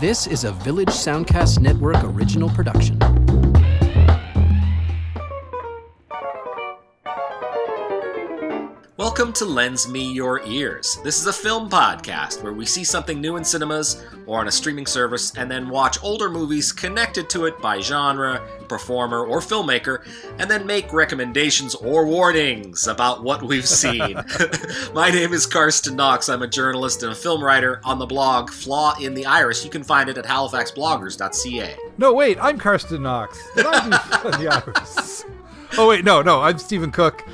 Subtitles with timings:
[0.00, 2.98] This is a Village Soundcast Network original production.
[9.16, 10.98] Welcome to Lends Me Your Ears.
[11.04, 14.50] This is a film podcast where we see something new in cinemas or on a
[14.50, 20.04] streaming service and then watch older movies connected to it by genre, performer, or filmmaker,
[20.40, 24.16] and then make recommendations or warnings about what we've seen.
[24.94, 26.28] My name is Karsten Knox.
[26.28, 29.64] I'm a journalist and a film writer on the blog Flaw in the Iris.
[29.64, 31.76] You can find it at halifaxbloggers.ca.
[31.98, 33.38] No, wait, I'm Karsten Knox.
[33.56, 35.24] and I'm the Iris.
[35.76, 37.24] Oh, wait, no, no, I'm Stephen Cooke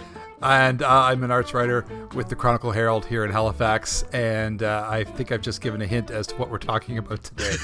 [0.42, 4.86] and uh, I'm an arts writer with the Chronicle Herald here in Halifax, and uh,
[4.88, 7.54] I think I've just given a hint as to what we're talking about today.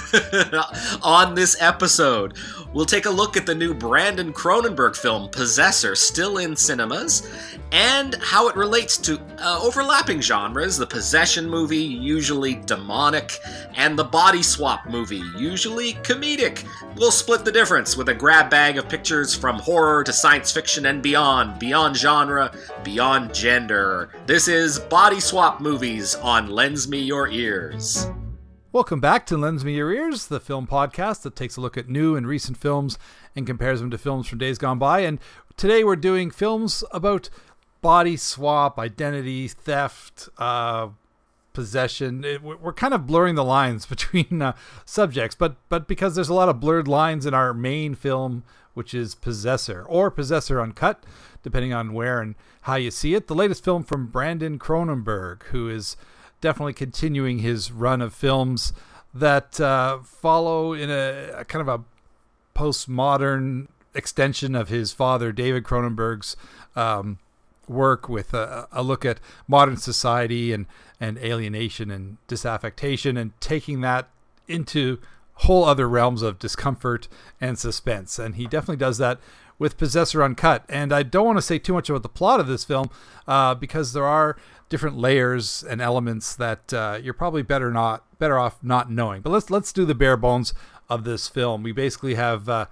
[1.03, 2.37] On this episode,
[2.75, 7.29] we'll take a look at the new Brandon Cronenberg film Possessor, still in cinemas,
[7.73, 13.39] and how it relates to uh, overlapping genres the possession movie, usually demonic,
[13.75, 16.67] and the body swap movie, usually comedic.
[16.97, 20.87] We'll split the difference with a grab bag of pictures from horror to science fiction
[20.87, 22.53] and beyond, beyond genre
[22.83, 24.11] beyond gender.
[24.27, 28.11] This is Body Swap Movies on Lends Me Your Ears.
[28.73, 31.89] Welcome back to Lends Me Your Ears, the film podcast that takes a look at
[31.89, 32.99] new and recent films
[33.35, 35.01] and compares them to films from days gone by.
[35.01, 35.19] And
[35.57, 37.31] today we're doing films about
[37.81, 40.89] body swap, identity theft, uh,
[41.57, 42.25] possession.
[42.43, 44.53] We're kind of blurring the lines between uh,
[44.85, 48.45] subjects, but but because there's a lot of blurred lines in our main film,
[48.75, 51.03] which is Possessor or Possessor Uncut,
[51.47, 53.29] depending on where and how you see it.
[53.29, 55.97] The latest film from Brandon Cronenberg, who is
[56.41, 58.73] definitely continuing his run of films
[59.15, 61.85] that uh, follow in a, a, kind of a
[62.59, 66.37] postmodern extension of his father, David Cronenberg's
[66.75, 67.21] um,
[67.69, 70.67] work with a, a, look at modern society and,
[70.99, 74.09] and alienation and disaffectation and taking that
[74.49, 74.99] into
[75.35, 77.07] whole other realms of discomfort
[77.41, 78.19] and suspense.
[78.19, 79.21] And he definitely does that
[79.59, 80.65] with Possessor Uncut.
[80.69, 82.91] And I don't want to say too much about the plot of this film
[83.27, 84.37] uh, because there are
[84.69, 89.23] different layers and elements that uh, you're probably better not better off not knowing.
[89.23, 90.53] But let's let's do the bare bones
[90.89, 91.63] of this film.
[91.63, 92.67] We basically have uh,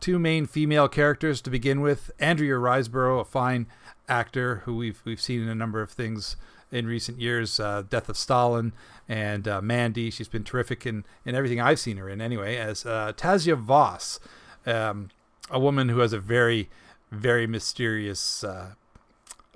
[0.00, 2.10] two main female characters to begin with.
[2.18, 3.66] Andrea Riseborough, a fine
[4.08, 6.36] actor who we've we've seen in a number of things
[6.72, 8.72] in recent years, uh, Death of Stalin
[9.08, 10.10] and uh, Mandy.
[10.10, 14.20] She's been terrific in, in everything I've seen her in, anyway, as uh, Tasya Vos,
[14.66, 15.10] um,
[15.50, 16.68] a woman who has a very,
[17.10, 18.72] very mysterious uh,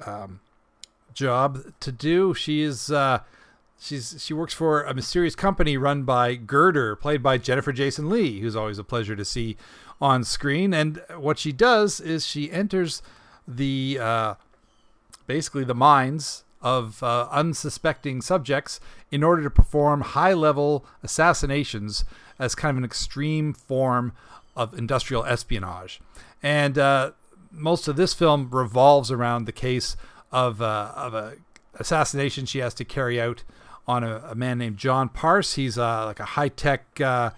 [0.05, 0.41] um,
[1.13, 2.35] job to do.
[2.35, 2.91] She is.
[2.91, 3.21] Uh,
[3.79, 8.41] she's she works for a mysterious company run by Girder, played by Jennifer Jason Leigh,
[8.41, 9.57] who's always a pleasure to see
[10.01, 10.75] on screen.
[10.75, 13.03] And what she does is she enters
[13.47, 14.35] the uh,
[15.27, 18.81] basically the minds of uh, unsuspecting subjects
[19.11, 22.05] in order to perform high level assassinations
[22.39, 24.13] as kind of an extreme form
[24.57, 26.01] of industrial espionage.
[26.43, 27.13] And uh,
[27.51, 29.97] most of this film revolves around the case
[30.33, 31.35] of, uh, of a
[31.75, 33.43] assassination she has to carry out
[33.87, 35.55] on a, a man named John Parse.
[35.55, 37.31] He's uh, like a high tech uh,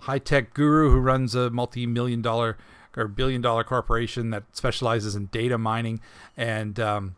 [0.00, 2.56] high tech guru who runs a multi million dollar
[2.96, 6.00] or billion dollar corporation that specializes in data mining
[6.36, 7.16] and um,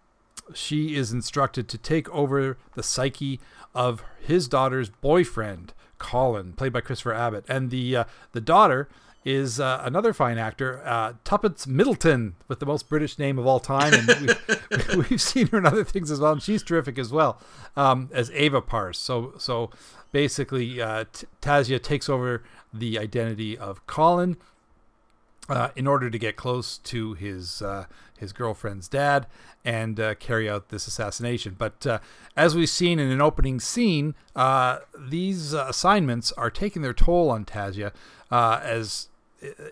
[0.55, 3.41] she is instructed to take over the psyche
[3.75, 8.89] of his daughter's boyfriend, Colin, played by Christopher Abbott, and the uh, the daughter
[9.25, 13.61] is uh, another fine actor, uh, Tuppence Middleton, with the most British name of all
[13.61, 17.13] time, and we've, we've seen her in other things as well, and she's terrific as
[17.13, 17.39] well
[17.77, 18.99] um, as Ava Parse.
[18.99, 19.71] So so
[20.13, 22.43] basically, uh, T- Tasya takes over
[22.73, 24.37] the identity of Colin.
[25.51, 27.85] Uh, in order to get close to his uh,
[28.17, 29.27] his girlfriend's dad
[29.65, 31.57] and uh, carry out this assassination.
[31.59, 31.99] But uh,
[32.37, 37.31] as we've seen in an opening scene, uh, these uh, assignments are taking their toll
[37.31, 37.91] on Tasya
[38.31, 39.09] as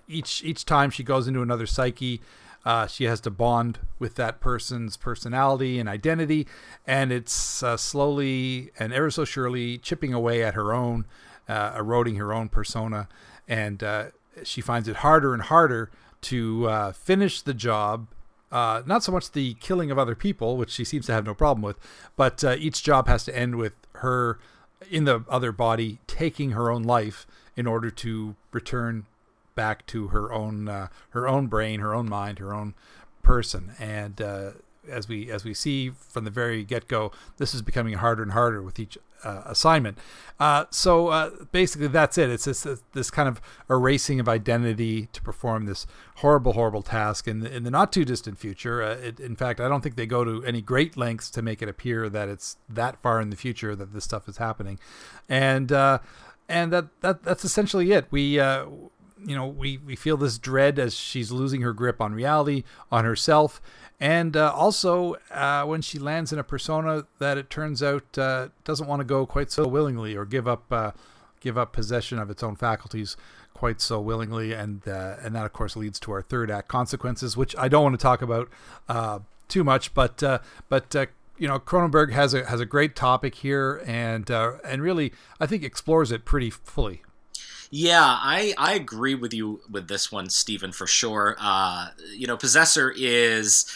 [0.09, 2.22] each each time she goes into another psyche.
[2.88, 6.49] she has to bond with that person's personality and identity,
[6.88, 11.05] and it's slowly and ever so surely chipping away at her own,
[11.49, 13.06] eroding her own persona,
[13.47, 13.85] and
[14.44, 15.90] she finds it harder and harder
[16.20, 18.08] to finish the job
[18.50, 21.35] uh, not so much the killing of other people, which she seems to have no
[21.35, 21.79] problem with,
[22.17, 24.38] but uh, each job has to end with her
[24.90, 27.26] in the other body taking her own life
[27.56, 29.06] in order to return
[29.55, 32.75] back to her own uh, her own brain, her own mind, her own
[33.23, 33.73] person.
[33.79, 34.52] And uh,
[34.88, 38.32] as we as we see from the very get go, this is becoming harder and
[38.32, 39.99] harder with each uh, assignment.
[40.41, 42.31] Uh, so uh, basically, that's it.
[42.31, 45.87] It's this this kind of erasing of identity to perform this
[46.17, 48.82] horrible, horrible task in the, in the not too distant future.
[48.82, 51.61] Uh, it, in fact, I don't think they go to any great lengths to make
[51.61, 54.79] it appear that it's that far in the future that this stuff is happening,
[55.29, 55.99] and uh,
[56.49, 58.06] and that, that that's essentially it.
[58.11, 58.67] We uh,
[59.25, 62.62] you know we we feel this dread as she's losing her grip on reality,
[62.93, 63.61] on herself,
[64.00, 68.49] and uh, also uh, when she lands in a persona that it turns out uh,
[68.65, 70.93] doesn't want to go quite so willingly or give up uh,
[71.41, 73.17] give up possession of its own faculties
[73.55, 77.37] quite so willingly, and uh, and that of course leads to our third act consequences,
[77.37, 78.49] which I don't want to talk about
[78.89, 79.19] uh,
[79.49, 80.23] too much, but
[80.69, 80.94] but
[81.37, 85.65] you know Cronenberg has a has a great topic here, and and really I think
[85.65, 87.03] explores it pretty fully.
[87.70, 91.37] Yeah, I, I agree with you with this one, Stephen, for sure.
[91.38, 93.67] Uh, you know, Possessor is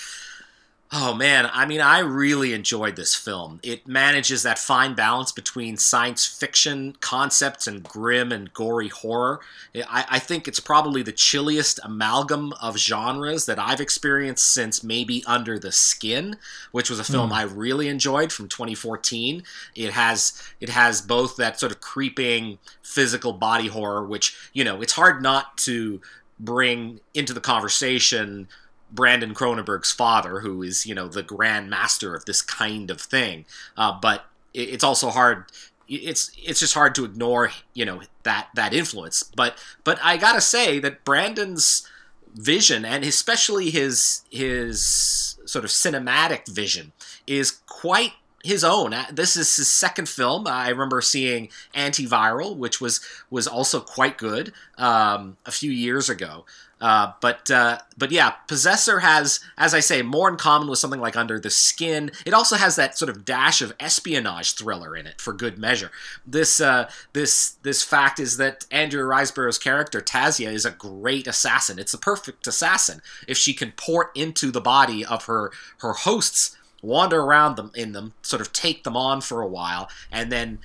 [0.95, 3.61] Oh man, I mean, I really enjoyed this film.
[3.63, 9.41] It manages that fine balance between science fiction concepts and grim and gory horror.
[9.75, 15.25] I, I, think it's probably the chilliest amalgam of genres that I've experienced since maybe
[15.27, 16.37] Under the Skin,
[16.73, 17.37] which was a film mm.
[17.37, 19.45] I really enjoyed from 2014.
[19.75, 24.83] It has it has both that sort of creeping physical body horror, which you know
[24.83, 26.03] it's hard not to
[26.39, 28.49] bring into the conversation
[28.93, 33.45] Brandon Cronenberg's father, who is you know the grand master of this kind of thing.
[33.77, 35.47] Uh, but it's also hard.
[35.89, 39.23] It's it's just hard to ignore you know that that influence.
[39.23, 41.89] But but I gotta say that Brandon's
[42.35, 46.93] vision and especially his his sort of cinematic vision
[47.27, 48.13] is quite
[48.45, 48.93] his own.
[48.93, 50.47] Uh, this is his second film.
[50.47, 53.01] I remember seeing Antiviral, which was
[53.31, 56.45] was also quite good um, a few years ago.
[56.83, 61.01] Uh, but uh, but yeah, Possessor has, as I say, more in common with something
[61.01, 62.11] like Under the Skin.
[62.27, 65.93] It also has that sort of dash of espionage thriller in it, for good measure.
[66.27, 71.79] This uh, this this fact is that Andrea Riseborough's character Tasya is a great assassin.
[71.79, 76.57] It's the perfect assassin if she can port into the body of her her hosts,
[76.83, 80.59] wander around them in them, sort of take them on for a while, and then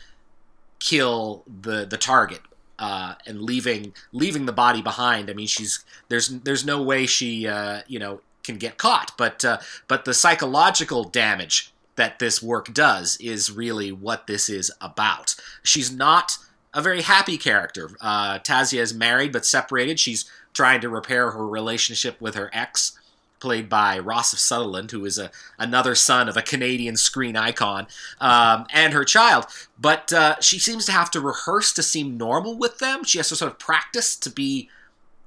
[0.79, 2.41] kill the the target
[2.79, 5.29] uh, and leaving leaving the body behind.
[5.29, 9.43] I mean, she's there's there's no way she uh, you know can get caught, but
[9.43, 15.35] uh, but the psychological damage that this work does is really what this is about.
[15.63, 16.37] She's not
[16.73, 17.89] a very happy character.
[17.99, 19.99] Uh, Tasya is married but separated.
[19.99, 22.97] She's trying to repair her relationship with her ex
[23.39, 27.87] played by Rossif Sutherland, who is a another son of a Canadian screen icon,
[28.19, 29.45] um, and her child.
[29.79, 33.03] But uh, she seems to have to rehearse to seem normal with them.
[33.03, 34.69] She has to sort of practice to be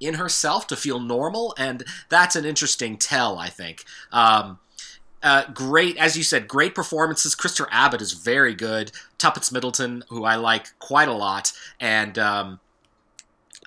[0.01, 3.85] in herself to feel normal, and that's an interesting tell, I think.
[4.11, 4.59] Um,
[5.23, 7.35] uh, great, as you said, great performances.
[7.35, 8.91] Christopher Abbott is very good.
[9.19, 12.61] Tuppence Middleton, who I like quite a lot, and um,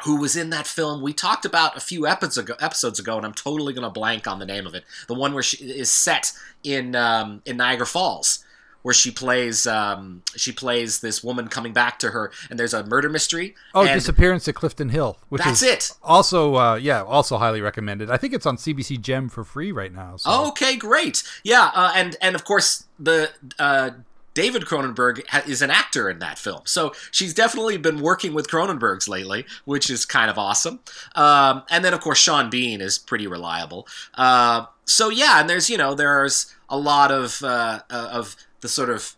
[0.04, 3.26] who was in that film we talked about a few episodes ago, episodes ago and
[3.26, 4.84] I'm totally going to blank on the name of it.
[5.08, 8.44] The one where she is set in um, in Niagara Falls,
[8.84, 12.86] where she plays um, she plays this woman coming back to her, and there's a
[12.86, 13.56] murder mystery.
[13.74, 15.92] Oh, disappearance at Clifton Hill, which that's is it.
[16.04, 18.12] Also, uh, yeah, also highly recommended.
[18.12, 20.18] I think it's on CBC Gem for free right now.
[20.18, 20.48] So.
[20.50, 21.24] Okay, great.
[21.44, 23.92] Yeah, uh, and and of course the uh,
[24.34, 26.62] David Cronenberg ha- is an actor in that film.
[26.66, 30.80] So she's definitely been working with Cronenbergs lately, which is kind of awesome.
[31.16, 33.88] Um, and then, of course, Sean Bean is pretty reliable.
[34.16, 38.68] Uh, so, yeah, and there's, you know, there's a lot of, uh, uh of the
[38.68, 39.16] sort of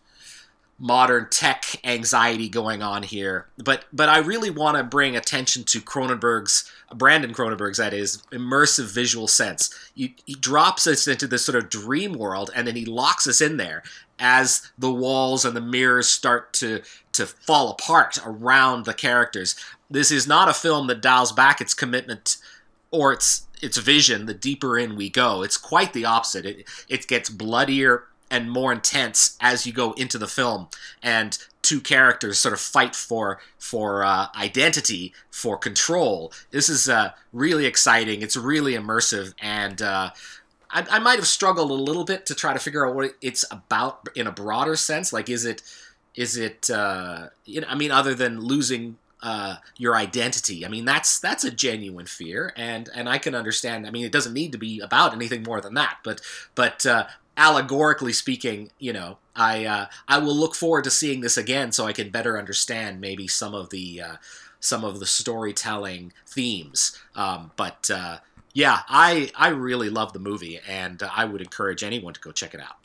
[0.78, 3.46] modern tech anxiety going on here.
[3.56, 8.92] But but I really want to bring attention to Cronenberg's Brandon Cronenberg's that is immersive
[8.92, 9.74] visual sense.
[9.94, 13.40] He, he drops us into this sort of dream world and then he locks us
[13.40, 13.82] in there
[14.18, 19.56] as the walls and the mirrors start to to fall apart around the characters.
[19.90, 22.36] This is not a film that dials back its commitment
[22.90, 25.42] or its its vision the deeper in we go.
[25.42, 26.44] It's quite the opposite.
[26.44, 30.68] It it gets bloodier and more intense as you go into the film
[31.02, 37.10] and two characters sort of fight for for uh, identity for control this is uh,
[37.32, 40.10] really exciting it's really immersive and uh,
[40.70, 43.44] I, I might have struggled a little bit to try to figure out what it's
[43.50, 45.12] about in a broader sense.
[45.12, 45.62] Like, is it,
[46.14, 50.64] is it, uh, you know, I mean, other than losing uh, your identity.
[50.64, 53.86] I mean, that's that's a genuine fear, and and I can understand.
[53.86, 56.20] I mean, it doesn't need to be about anything more than that, but
[56.54, 57.06] but uh,
[57.36, 61.86] allegorically speaking, you know, I uh, I will look forward to seeing this again so
[61.86, 64.16] I can better understand maybe some of the uh,
[64.60, 66.98] some of the storytelling themes.
[67.14, 68.18] Um, but uh,
[68.54, 72.54] yeah, I I really love the movie, and I would encourage anyone to go check
[72.54, 72.76] it out.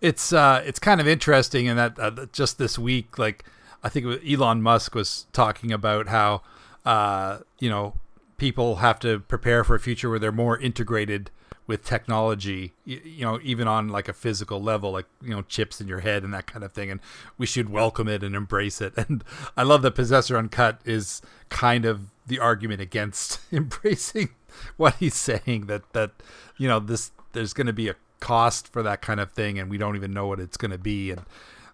[0.00, 3.44] It's uh, it's kind of interesting in that uh, just this week, like
[3.82, 6.42] I think Elon Musk was talking about how
[6.84, 7.94] uh, you know
[8.36, 11.30] people have to prepare for a future where they're more integrated
[11.66, 15.80] with technology, you, you know, even on like a physical level, like you know, chips
[15.80, 17.00] in your head and that kind of thing, and
[17.38, 18.92] we should welcome it and embrace it.
[19.08, 19.24] And
[19.56, 24.30] I love that Possessor Uncut is kind of the argument against embracing
[24.76, 26.12] what he's saying that that
[26.56, 29.70] you know this there's going to be a cost for that kind of thing, and
[29.70, 31.22] we don't even know what it's going to be, and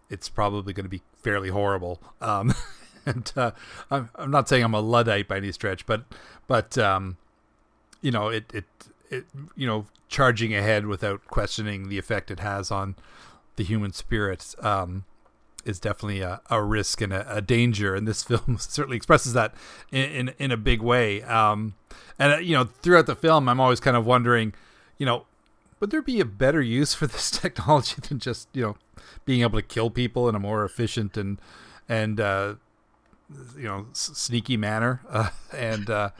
[0.08, 2.00] it's probably going to be fairly horrible.
[2.20, 2.54] Um,
[3.06, 3.52] and uh,
[3.90, 6.04] I'm, I'm not saying I'm a luddite by any stretch, but
[6.46, 7.16] but um,
[8.00, 8.64] you know it it
[9.10, 9.26] it
[9.56, 12.96] you know charging ahead without questioning the effect it has on
[13.56, 15.04] the human spirit um,
[15.64, 19.54] is definitely a, a risk and a, a, danger, and this film certainly expresses that
[19.92, 21.22] in in, in a big way.
[21.22, 21.74] Um,
[22.18, 24.54] and uh, you know, throughout the film, I'm always kind of wondering,
[24.98, 25.26] you know,
[25.78, 28.76] would there be a better use for this technology than just you know
[29.24, 31.40] being able to kill people in a more efficient and
[31.88, 32.54] and uh,
[33.56, 35.00] you know s- sneaky manner?
[35.10, 36.10] Uh, and uh,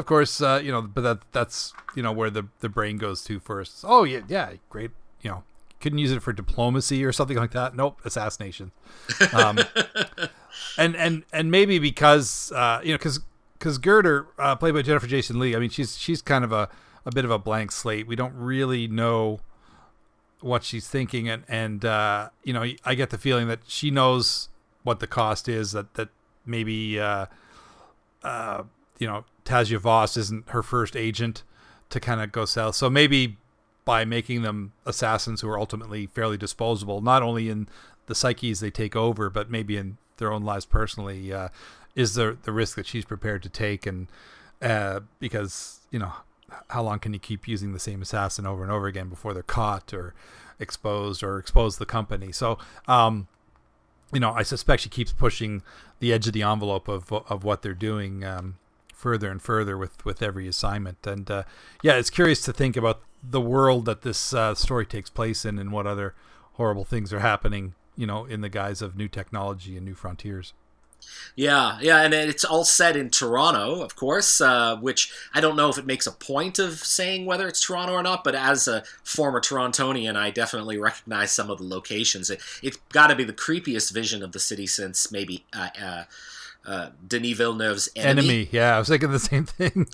[0.00, 3.22] of course, uh, you know, but that that's you know where the the brain goes
[3.24, 3.84] to first.
[3.86, 4.90] Oh yeah, yeah, great.
[5.20, 5.44] You know,
[5.80, 7.76] couldn't use it for diplomacy or something like that.
[7.76, 8.72] Nope, assassination.
[9.32, 9.58] Um,
[10.78, 13.20] and and and maybe because uh, you know because
[13.58, 16.70] because Girder, uh, played by Jennifer Jason Leigh, I mean she's she's kind of a
[17.04, 18.06] a bit of a blank slate.
[18.06, 19.40] We don't really know
[20.40, 24.48] what she's thinking, and and uh, you know I get the feeling that she knows
[24.82, 25.72] what the cost is.
[25.72, 26.08] That that
[26.46, 27.26] maybe uh,
[28.22, 28.62] uh,
[28.98, 31.42] you know Tasya Vos isn't her first agent
[31.90, 32.76] to kind of go south.
[32.76, 33.36] So maybe
[33.84, 37.68] by making them assassins who are ultimately fairly disposable, not only in
[38.06, 41.48] the psyches they take over, but maybe in their own lives personally, uh,
[41.96, 44.06] is the the risk that she's prepared to take, and
[44.62, 46.12] uh, because you know
[46.68, 49.42] how long can you keep using the same assassin over and over again before they're
[49.42, 50.14] caught or
[50.60, 52.30] exposed or expose the company?
[52.30, 53.26] So, um,
[54.12, 55.62] you know, I suspect she keeps pushing
[55.98, 58.56] the edge of the envelope of of what they're doing um,
[59.00, 61.06] further and further with with every assignment.
[61.06, 61.42] And uh,
[61.82, 65.58] yeah, it's curious to think about the world that this uh, story takes place in
[65.58, 66.14] and what other
[66.54, 67.74] horrible things are happening.
[67.96, 70.54] You know, in the guise of new technology and new frontiers.
[71.34, 75.68] Yeah, yeah, and it's all set in Toronto, of course, uh, which I don't know
[75.68, 78.82] if it makes a point of saying whether it's Toronto or not, but as a
[79.02, 82.30] former Torontonian, I definitely recognize some of the locations.
[82.30, 86.04] It, has got to be the creepiest vision of the city since maybe uh, uh,
[86.66, 88.28] uh, Denis Villeneuve's enemy.
[88.28, 88.48] enemy.
[88.52, 89.86] Yeah, I was thinking the same thing.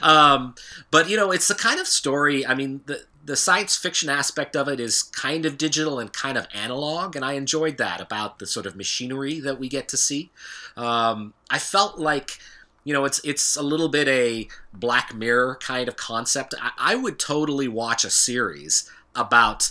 [0.02, 0.54] um,
[0.90, 2.46] but you know, it's the kind of story.
[2.46, 6.36] I mean, the the science fiction aspect of it is kind of digital and kind
[6.36, 9.96] of analog, and I enjoyed that about the sort of machinery that we get to
[9.96, 10.30] see.
[10.76, 12.38] Um, I felt like
[12.84, 16.54] you know it's it's a little bit a Black Mirror kind of concept.
[16.60, 19.70] I, I would totally watch a series about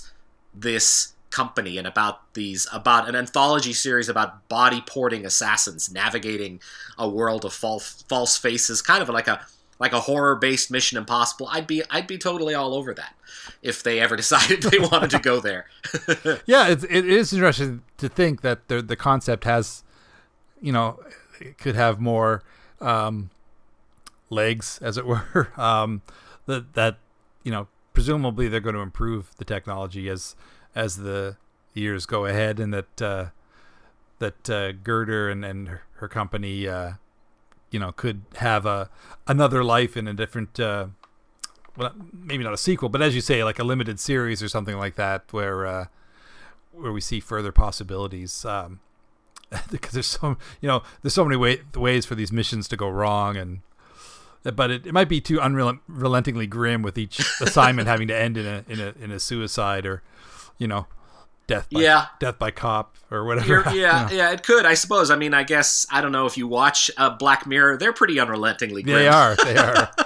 [0.53, 6.59] this company and about these about an anthology series about body porting assassins navigating
[6.97, 9.45] a world of false false faces kind of like a
[9.79, 11.47] like a horror based mission impossible.
[11.51, 13.15] I'd be i'd be totally all over that
[13.61, 15.65] if they ever decided they wanted to go there.
[16.45, 19.83] Yeah it's, it is interesting to think that the the concept has
[20.61, 20.99] you know
[21.57, 22.43] could have more
[22.79, 23.29] um,
[24.29, 25.49] legs as it were.
[25.57, 26.01] Um,
[26.45, 26.97] that that
[27.43, 30.35] you know presumably they're going to improve the technology as
[30.75, 31.37] as the
[31.73, 33.25] years go ahead, and that uh,
[34.19, 36.93] that uh, Girder and, and her company, uh,
[37.71, 38.89] you know, could have a
[39.27, 40.87] another life in a different, uh,
[41.77, 44.77] well, maybe not a sequel, but as you say, like a limited series or something
[44.77, 45.85] like that, where uh,
[46.71, 48.45] where we see further possibilities.
[48.45, 48.79] Um,
[49.71, 52.89] because there's so you know there's so many way, ways for these missions to go
[52.89, 53.61] wrong and
[54.55, 58.45] but it, it might be too unrelentingly grim with each assignment having to end in
[58.45, 60.01] a in a in a suicide or
[60.57, 60.87] you know,
[61.47, 62.05] death by yeah.
[62.19, 63.63] death by cop or whatever.
[63.75, 64.23] yeah, you know.
[64.23, 64.65] yeah, it could.
[64.65, 65.11] I suppose.
[65.11, 67.77] I mean, I guess I don't know if you watch uh, Black Mirror.
[67.77, 68.95] They're pretty unrelentingly grim.
[68.95, 69.35] They are.
[69.35, 69.91] They are.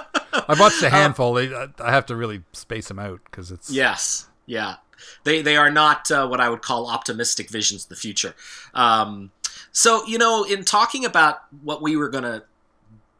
[0.48, 1.34] I've watched a um, handful.
[1.34, 4.76] They, I have to really space them out because it's yes, yeah.
[5.24, 8.34] They they are not uh, what I would call optimistic visions of the future.
[8.74, 9.30] Um,
[9.72, 12.44] so you know, in talking about what we were going to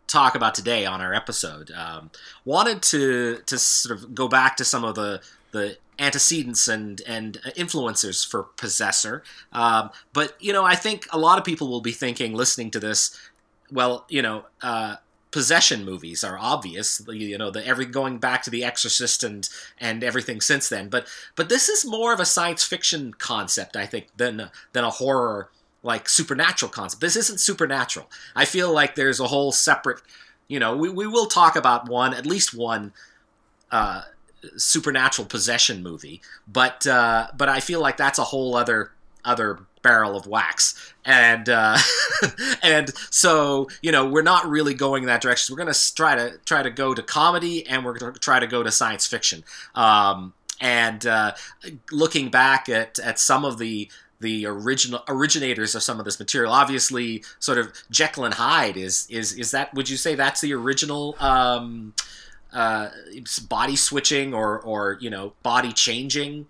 [0.06, 2.10] talk about today on our episode, um,
[2.44, 5.20] wanted to to sort of go back to some of the
[5.52, 9.22] the antecedents and and influencers for Possessor.
[9.52, 12.80] Um, but you know, I think a lot of people will be thinking, listening to
[12.80, 13.16] this,
[13.70, 14.44] well, you know.
[14.62, 14.96] Uh,
[15.30, 20.02] possession movies are obvious you know the every going back to the exorcist and and
[20.02, 24.06] everything since then but but this is more of a science fiction concept i think
[24.16, 25.50] than than a horror
[25.82, 30.00] like supernatural concept this isn't supernatural i feel like there's a whole separate
[30.48, 32.92] you know we, we will talk about one at least one
[33.70, 34.02] uh
[34.56, 38.92] supernatural possession movie, but uh, but I feel like that's a whole other
[39.24, 41.78] other barrel of wax, and uh,
[42.62, 45.54] and so you know we're not really going that direction.
[45.54, 48.38] We're going to try to try to go to comedy, and we're going to try
[48.40, 49.44] to go to science fiction.
[49.74, 51.34] Um, and uh,
[51.92, 53.88] looking back at at some of the
[54.20, 56.52] the original originators of some of this material.
[56.52, 59.72] Obviously, sort of Jekyll and Hyde is is is that?
[59.74, 61.94] Would you say that's the original um,
[62.52, 62.88] uh,
[63.48, 66.46] body switching or or you know body changing?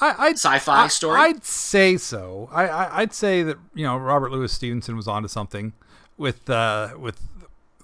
[0.00, 1.20] I, I'd, sci-fi I, story.
[1.20, 2.48] I'd say so.
[2.50, 5.72] I, I would say that you know Robert Louis Stevenson was onto something
[6.16, 7.20] with uh, with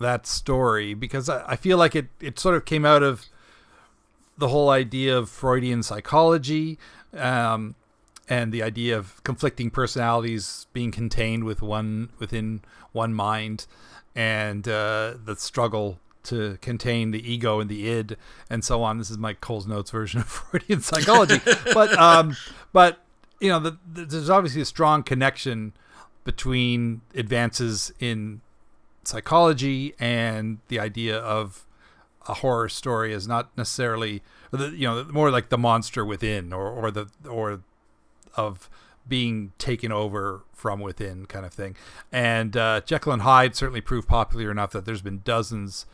[0.00, 3.26] that story because I, I feel like it it sort of came out of
[4.36, 6.78] the whole idea of Freudian psychology.
[7.14, 7.74] Um,
[8.28, 12.60] and the idea of conflicting personalities being contained with one within
[12.92, 13.66] one mind,
[14.14, 18.16] and uh, the struggle to contain the ego and the id,
[18.48, 18.98] and so on.
[18.98, 21.40] This is my Coles notes version of Freudian psychology,
[21.72, 22.36] but um,
[22.72, 22.98] but
[23.40, 25.72] you know, the, the, there's obviously a strong connection
[26.24, 28.40] between advances in
[29.04, 31.64] psychology and the idea of
[32.28, 36.90] a horror story is not necessarily you know more like the monster within or or
[36.90, 37.62] the or
[38.36, 38.68] of
[39.08, 41.76] being taken over from within kind of thing.
[42.12, 45.86] And uh, Jekyll and Hyde certainly proved popular enough that there's been dozens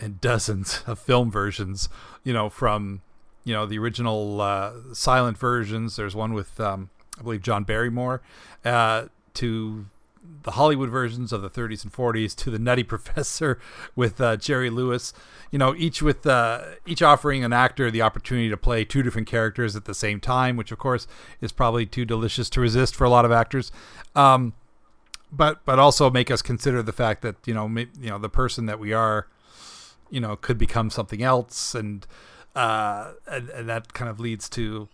[0.00, 1.88] and dozens of film versions,
[2.24, 3.02] you know, from,
[3.44, 5.96] you know, the original uh, silent versions.
[5.96, 8.22] There's one with, um, I believe, John Barrymore,
[8.64, 9.86] uh, to
[10.44, 13.58] the Hollywood versions of the 30s and 40s to the Nutty Professor
[13.96, 15.12] with uh, Jerry Lewis.
[15.50, 19.28] You know, each with uh, each offering an actor the opportunity to play two different
[19.28, 21.06] characters at the same time, which of course
[21.40, 23.70] is probably too delicious to resist for a lot of actors.
[24.14, 24.54] Um,
[25.30, 28.66] but but also make us consider the fact that you know you know the person
[28.66, 29.26] that we are,
[30.12, 32.06] you know, could become something else, and
[32.54, 34.88] uh, and, and that kind of leads to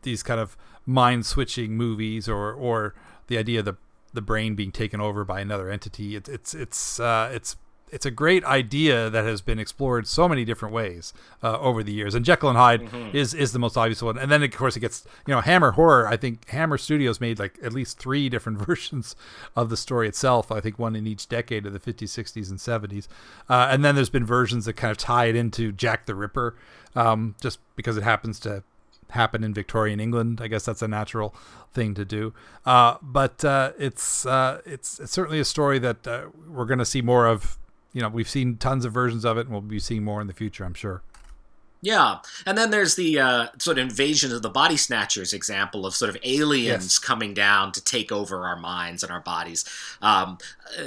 [0.00, 2.94] these kind of mind switching movies or or
[3.26, 3.76] the idea of the
[4.14, 6.16] the brain being taken over by another entity.
[6.16, 7.56] It's it's it's uh, it's
[7.92, 11.92] it's a great idea that has been explored so many different ways uh, over the
[11.92, 12.14] years.
[12.14, 13.16] And Jekyll and Hyde mm-hmm.
[13.16, 14.18] is is the most obvious one.
[14.18, 16.08] And then of course it gets you know Hammer Horror.
[16.08, 19.14] I think Hammer Studios made like at least three different versions
[19.54, 20.50] of the story itself.
[20.50, 23.08] I think one in each decade of the 50s, 60s, and 70s.
[23.48, 26.56] Uh, and then there's been versions that kind of tie it into Jack the Ripper,
[26.96, 28.64] um, just because it happens to
[29.10, 30.40] happen in Victorian England.
[30.42, 31.34] I guess that's a natural
[31.72, 32.32] thing to do.
[32.64, 36.86] Uh, but uh, it's, uh, it's, it's certainly a story that uh, we're going to
[36.86, 37.58] see more of.
[37.92, 40.26] You know, we've seen tons of versions of it, and we'll be seeing more in
[40.26, 41.02] the future, I'm sure.
[41.84, 45.96] Yeah, and then there's the uh, sort of invasion of the body snatchers example of
[45.96, 46.98] sort of aliens yes.
[47.00, 49.64] coming down to take over our minds and our bodies.
[50.00, 50.38] Um,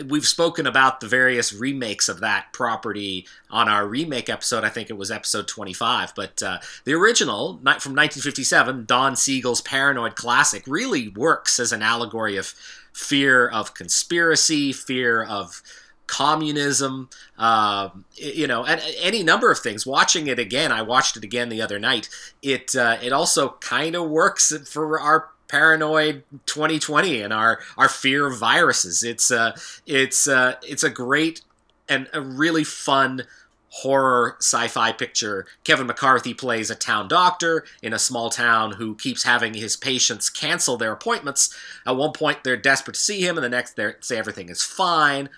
[0.08, 4.64] we've spoken about the various remakes of that property on our remake episode.
[4.64, 10.16] I think it was episode 25, but uh, the original from 1957, Don Siegel's Paranoid
[10.16, 12.56] classic, really works as an allegory of
[12.94, 15.62] fear of conspiracy, fear of
[16.08, 19.86] communism, uh, you know, and any number of things.
[19.86, 22.10] Watching it again, I watched it again the other night.
[22.42, 28.28] It uh, it also kind of works for our paranoid 2020 and our our fear
[28.28, 29.04] of viruses.
[29.04, 31.42] It's uh, it's uh, it's a great
[31.88, 33.24] and a really fun
[33.70, 35.46] horror sci-fi picture.
[35.66, 40.30] Kevin McCarthy plays a town doctor in a small town who keeps having his patients
[40.30, 41.54] cancel their appointments.
[41.86, 44.64] At one point, they're desperate to see him, and the next, they say everything is
[44.64, 45.30] fine.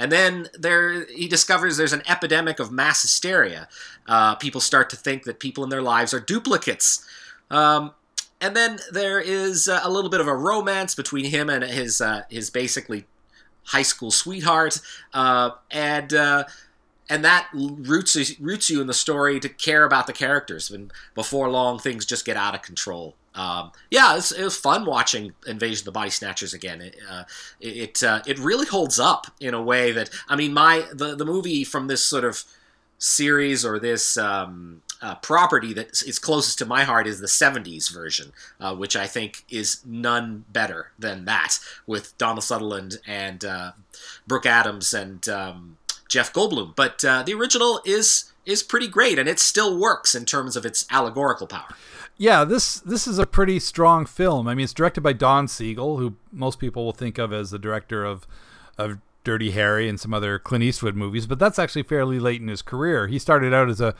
[0.00, 3.68] And then there, he discovers there's an epidemic of mass hysteria.
[4.08, 7.06] Uh, people start to think that people in their lives are duplicates.
[7.50, 7.92] Um,
[8.40, 12.00] and then there is uh, a little bit of a romance between him and his
[12.00, 13.04] uh, his basically
[13.64, 14.80] high school sweetheart,
[15.12, 16.44] uh, and uh,
[17.10, 20.70] and that roots roots you in the story to care about the characters.
[20.70, 24.56] And before long, things just get out of control um, yeah, it was, it was,
[24.56, 26.80] fun watching Invasion of the Body Snatchers again.
[26.80, 27.24] It uh,
[27.60, 31.24] it uh, it really holds up in a way that I mean, my the the
[31.24, 32.44] movie from this sort of
[32.98, 37.90] series or this um, uh, property that is closest to my heart is the 70s
[37.90, 43.72] version, uh, which I think is none better than that with Donald Sutherland and uh,
[44.26, 46.74] Brooke Adams and um, Jeff Goldblum.
[46.76, 50.66] But uh, the original is is pretty great, and it still works in terms of
[50.66, 51.76] its allegorical power
[52.20, 54.46] yeah, this this is a pretty strong film.
[54.46, 57.58] I mean, it's directed by Don Siegel, who most people will think of as the
[57.58, 58.26] director of
[58.76, 62.48] of Dirty Harry and some other Clint Eastwood movies, but that's actually fairly late in
[62.48, 63.06] his career.
[63.06, 63.94] He started out as a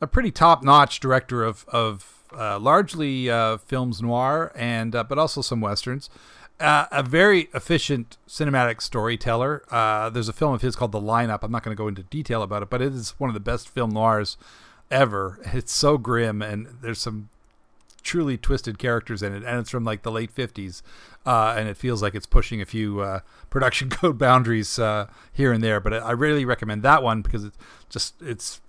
[0.00, 5.18] a pretty top notch director of of uh, largely uh, films noir and uh, but
[5.18, 6.08] also some westerns.
[6.60, 9.64] Uh, a very efficient cinematic storyteller.
[9.72, 11.40] Uh, there's a film of his called The Lineup.
[11.42, 13.40] I'm not going to go into detail about it, but it is one of the
[13.40, 14.36] best film noirs
[14.92, 15.40] ever.
[15.52, 17.30] It's so grim, and there's some
[18.04, 20.82] truly twisted characters in it, and it's from like the late '50s.
[21.26, 25.52] uh, and it feels like it's pushing a few uh, production code boundaries uh, here
[25.52, 25.80] and there.
[25.80, 28.60] But I, really recommend that one because it's just it's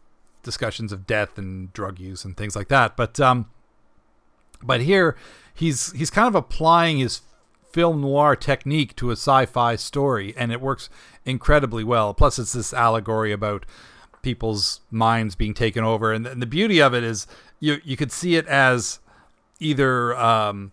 [0.41, 2.95] discussions of death and drug use and things like that.
[2.95, 3.50] But um,
[4.63, 5.15] but here
[5.54, 7.21] he's he's kind of applying his
[7.71, 10.89] film noir technique to a sci-fi story, and it works
[11.26, 12.13] incredibly well.
[12.13, 13.65] Plus, it's this allegory about
[14.21, 17.28] people's minds being taken over, and, and the beauty of it is
[17.60, 19.00] you you could see it as
[19.60, 20.72] either um,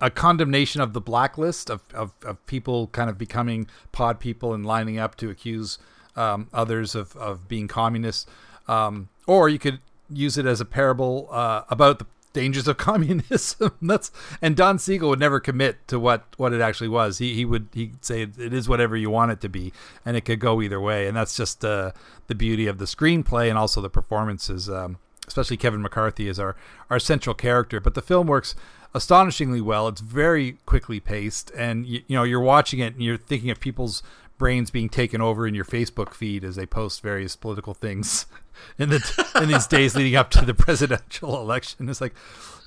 [0.00, 4.66] a condemnation of the blacklist of, of, of people kind of becoming pod people and
[4.66, 5.78] lining up to accuse
[6.16, 8.26] um, others of, of being communists,
[8.68, 9.80] um, or you could
[10.10, 13.72] use it as a parable uh, about the dangers of communism.
[13.80, 17.18] That's and Don Siegel would never commit to what what it actually was.
[17.18, 19.72] He he would he'd say it is whatever you want it to be,
[20.04, 21.06] and it could go either way.
[21.06, 21.92] And that's just uh,
[22.26, 24.68] the beauty of the screenplay and also the performances.
[24.68, 24.98] Um,
[25.32, 26.54] especially Kevin McCarthy is our
[26.90, 27.80] our central character.
[27.80, 28.54] But the film works
[28.94, 29.88] astonishingly well.
[29.88, 33.58] It's very quickly paced, and you, you know you're watching it and you're thinking of
[33.58, 34.02] people's
[34.38, 38.26] brains being taken over in your Facebook feed as they post various political things
[38.78, 41.88] in the in these days leading up to the presidential election.
[41.88, 42.14] It's like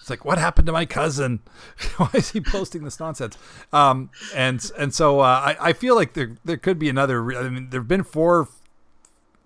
[0.02, 1.42] it's like what happened to my cousin?
[1.98, 3.38] Why is he posting this nonsense?
[3.72, 7.38] Um, and and so uh, I I feel like there there could be another.
[7.38, 8.48] I mean, there've been four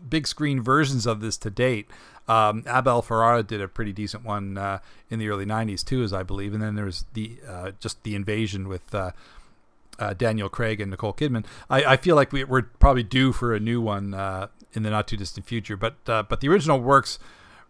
[0.08, 1.90] big screen versions of this to date.
[2.28, 6.14] Um, Abel Ferrara did a pretty decent one uh, in the early '90s too, as
[6.14, 9.12] I believe, and then there's the uh, just the invasion with uh,
[9.98, 11.46] uh, Daniel Craig and Nicole Kidman.
[11.70, 14.92] I, I feel like we, are probably due for a new one uh, in the
[14.92, 17.18] not too distant future, but uh, but the original works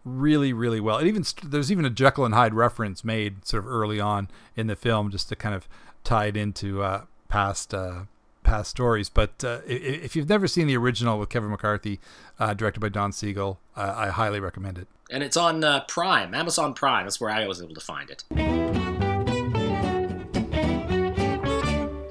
[0.04, 0.98] really really well.
[0.98, 4.66] It even there's even a Jekyll and Hyde reference made sort of early on in
[4.66, 5.66] the film just to kind of
[6.04, 6.84] tie it into
[7.30, 7.74] past
[8.50, 9.08] past stories.
[9.08, 12.00] But uh, if you've never seen the original with Kevin McCarthy,
[12.40, 14.88] uh, directed by Don Siegel, I highly recommend it.
[15.08, 17.06] And it's on uh, Prime, Amazon Prime.
[17.06, 18.24] That's where I was able to find it.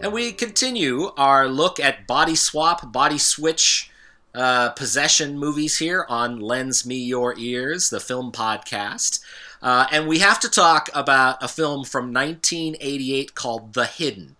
[0.01, 3.91] And we continue our look at body swap, body switch,
[4.33, 9.19] uh, possession movies here on Lends Me Your Ears, the film podcast.
[9.61, 14.37] Uh, and we have to talk about a film from 1988 called The Hidden.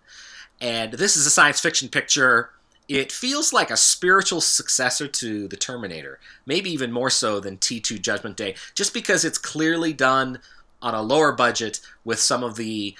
[0.60, 2.50] And this is a science fiction picture.
[2.88, 8.00] It feels like a spiritual successor to The Terminator, maybe even more so than T2
[8.00, 10.40] Judgment Day, just because it's clearly done
[10.82, 12.96] on a lower budget with some of the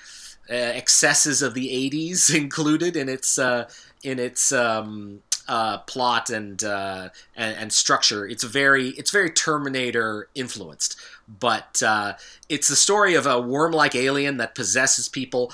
[0.48, 3.68] uh, excesses of the 80s included in its uh,
[4.02, 8.26] in its um, uh, plot and, uh, and, and structure.
[8.26, 10.96] It's very it's very Terminator influenced,
[11.28, 12.14] but uh,
[12.48, 15.52] it's the story of a worm-like alien that possesses people.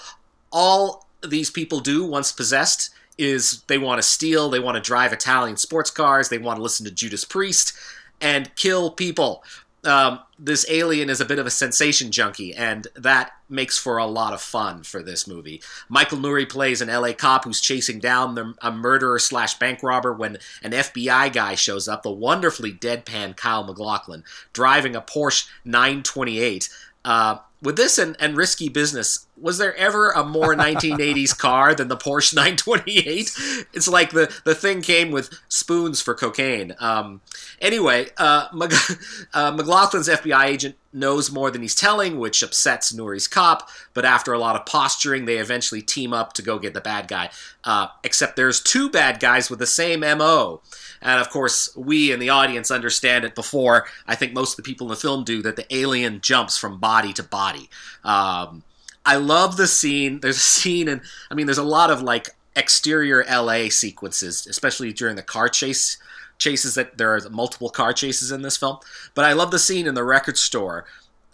[0.53, 5.13] All these people do once possessed is they want to steal, they want to drive
[5.13, 7.73] Italian sports cars, they want to listen to Judas Priest
[8.21, 9.43] and kill people.
[9.85, 14.07] Um, this alien is a bit of a sensation junkie, and that makes for a
[14.07, 15.63] lot of fun for this movie.
[15.89, 20.13] Michael Nouri plays an LA cop who's chasing down the, a murderer slash bank robber
[20.13, 26.69] when an FBI guy shows up, the wonderfully deadpan Kyle MacLachlan, driving a Porsche 928.
[27.05, 31.89] Uh, with this and, and risky business, was there ever a more 1980s car than
[31.89, 33.31] the Porsche 928?
[33.73, 36.75] It's like the, the thing came with spoons for cocaine.
[36.79, 37.21] Um,
[37.61, 38.75] anyway, uh, Mag-
[39.35, 43.69] uh, MacLachlan's FBI agent knows more than he's telling, which upsets Nouri's cop.
[43.93, 47.07] But after a lot of posturing, they eventually team up to go get the bad
[47.09, 47.31] guy.
[47.65, 50.63] Uh, except there's two bad guys with the same MO.
[51.03, 54.63] And of course, we in the audience understand it before I think most of the
[54.63, 57.69] people in the film do that the alien jumps from body to body.
[58.03, 58.63] Um,
[59.07, 60.21] I love the scene.
[60.21, 64.93] There's a scene, and I mean, there's a lot of like exterior LA sequences, especially
[64.93, 65.97] during the car chase
[66.39, 68.79] chases that there are multiple car chases in this film.
[69.15, 70.85] But I love the scene in the record store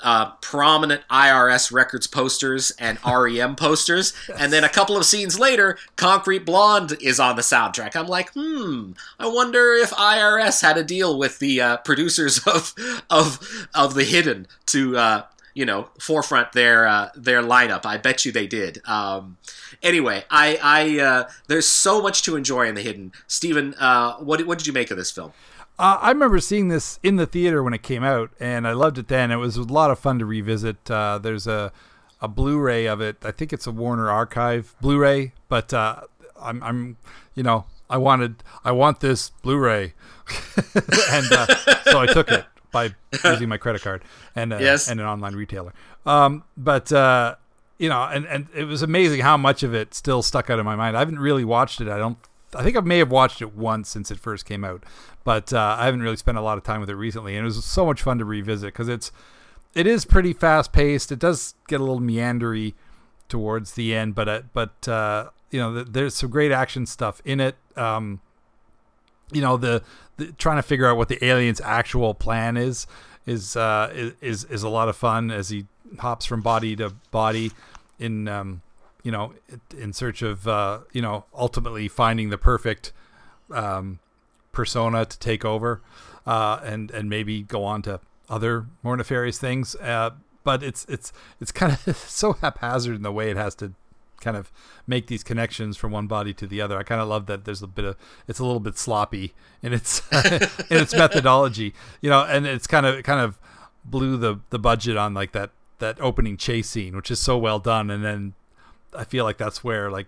[0.02, 4.12] uh, prominent IRS records posters and REM posters.
[4.28, 4.38] yes.
[4.40, 7.96] And then a couple of scenes later, Concrete Blonde is on the soundtrack.
[7.96, 12.74] I'm like, hmm, I wonder if IRS had a deal with the uh, producers of
[13.08, 15.22] of of The Hidden to uh,
[15.54, 17.84] you know forefront their uh, their lineup.
[17.86, 18.80] I bet you they did.
[18.86, 19.38] Um,
[19.82, 23.12] anyway, I I uh, there's so much to enjoy in The Hidden.
[23.26, 25.32] Stephen, uh, what what did you make of this film?
[25.78, 28.98] Uh, I remember seeing this in the theater when it came out, and I loved
[28.98, 29.30] it then.
[29.30, 30.90] It was a lot of fun to revisit.
[30.90, 31.72] Uh, there's a
[32.20, 33.16] a Blu-ray of it.
[33.24, 36.02] I think it's a Warner Archive Blu-ray, but uh,
[36.40, 36.96] I'm, I'm,
[37.34, 39.94] you know, I wanted, I want this Blu-ray,
[41.10, 41.46] and uh,
[41.82, 44.02] so I took it by using my credit card
[44.34, 44.88] and uh, yes.
[44.88, 45.72] and an online retailer.
[46.04, 47.36] Um, but uh,
[47.78, 50.64] you know, and and it was amazing how much of it still stuck out of
[50.64, 50.96] my mind.
[50.96, 51.88] I haven't really watched it.
[51.88, 52.18] I don't.
[52.54, 54.84] I think I may have watched it once since it first came out,
[55.24, 57.46] but uh, I haven't really spent a lot of time with it recently, and it
[57.46, 59.10] was so much fun to revisit because it's
[59.74, 61.12] it is pretty fast paced.
[61.12, 62.74] It does get a little meandery
[63.28, 67.22] towards the end, but uh, but uh, you know, th- there's some great action stuff
[67.24, 67.56] in it.
[67.76, 68.20] Um,
[69.32, 69.82] you know, the,
[70.16, 72.86] the trying to figure out what the alien's actual plan is
[73.26, 73.90] is uh,
[74.20, 75.66] is is a lot of fun as he
[75.98, 77.52] hops from body to body
[77.98, 78.62] in um,
[79.02, 79.32] you know
[79.76, 82.92] in search of uh, you know ultimately finding the perfect
[83.52, 83.98] um,
[84.52, 85.80] persona to take over
[86.26, 89.74] uh, and and maybe go on to other more nefarious things.
[89.76, 90.10] Uh,
[90.44, 93.72] but it's it's it's kind of so haphazard in the way it has to
[94.22, 94.50] kind of
[94.86, 96.78] make these connections from one body to the other.
[96.78, 99.72] I kind of love that there's a bit of it's a little bit sloppy in
[99.74, 103.38] its in its methodology, you know, and it's kind of it kind of
[103.84, 107.58] blew the the budget on like that that opening chase scene, which is so well
[107.58, 108.34] done, and then
[108.96, 110.06] I feel like that's where like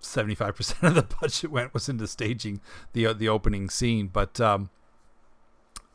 [0.00, 2.60] 75% of the budget went was into staging
[2.92, 4.70] the the opening scene, but um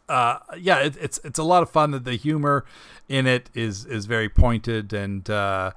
[0.09, 1.91] uh, yeah, it, it's it's a lot of fun.
[1.91, 2.65] That the humor
[3.07, 5.71] in it is is very pointed and uh,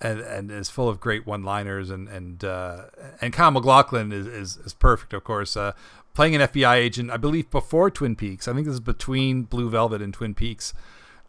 [0.00, 2.84] and and is full of great one-liners and and uh,
[3.20, 5.56] and Kyle MacLachlan is, is is perfect, of course.
[5.56, 5.72] Uh,
[6.14, 8.48] playing an FBI agent, I believe before Twin Peaks.
[8.48, 10.74] I think this is between Blue Velvet and Twin Peaks,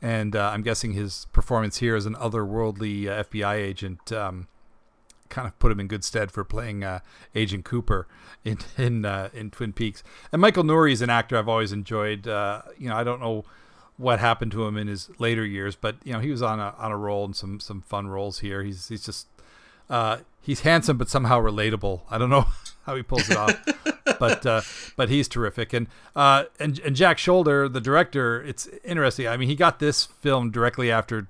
[0.02, 4.48] and uh, I'm guessing his performance here as an otherworldly uh, FBI agent um,
[5.30, 7.00] kind of put him in good stead for playing uh,
[7.36, 8.08] Agent Cooper
[8.44, 10.04] in in uh, in Twin Peaks.
[10.32, 12.28] And Michael Nouri is an actor I've always enjoyed.
[12.28, 13.46] Uh, you know, I don't know
[13.98, 16.74] what happened to him in his later years, but you know he was on a
[16.78, 18.64] on a roll and some some fun roles here.
[18.64, 19.28] He's he's just
[19.90, 22.02] uh, he's handsome but somehow relatable.
[22.10, 22.46] I don't know
[22.86, 23.56] how he pulls it off,
[24.20, 24.62] but uh,
[24.96, 25.74] but he's terrific.
[25.74, 29.28] And uh, and and Jack Sholder, the director, it's interesting.
[29.28, 31.28] I mean, he got this film directly after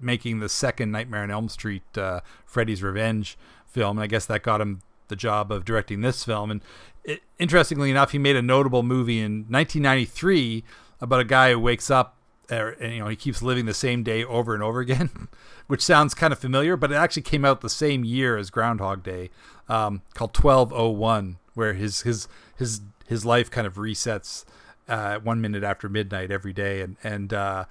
[0.00, 4.42] making the second Nightmare on Elm Street, uh, Freddy's Revenge film, and I guess that
[4.42, 6.50] got him the job of directing this film.
[6.50, 6.62] And
[7.04, 10.64] it, interestingly enough, he made a notable movie in 1993
[11.00, 12.16] about a guy who wakes up
[12.50, 15.28] er, and you know he keeps living the same day over and over again,
[15.66, 19.02] which sounds kind of familiar, but it actually came out the same year as Groundhog
[19.02, 19.30] Day,
[19.68, 24.44] um, called 1201, where his his his his life kind of resets
[24.88, 27.64] uh, one minute after midnight every day, and and uh,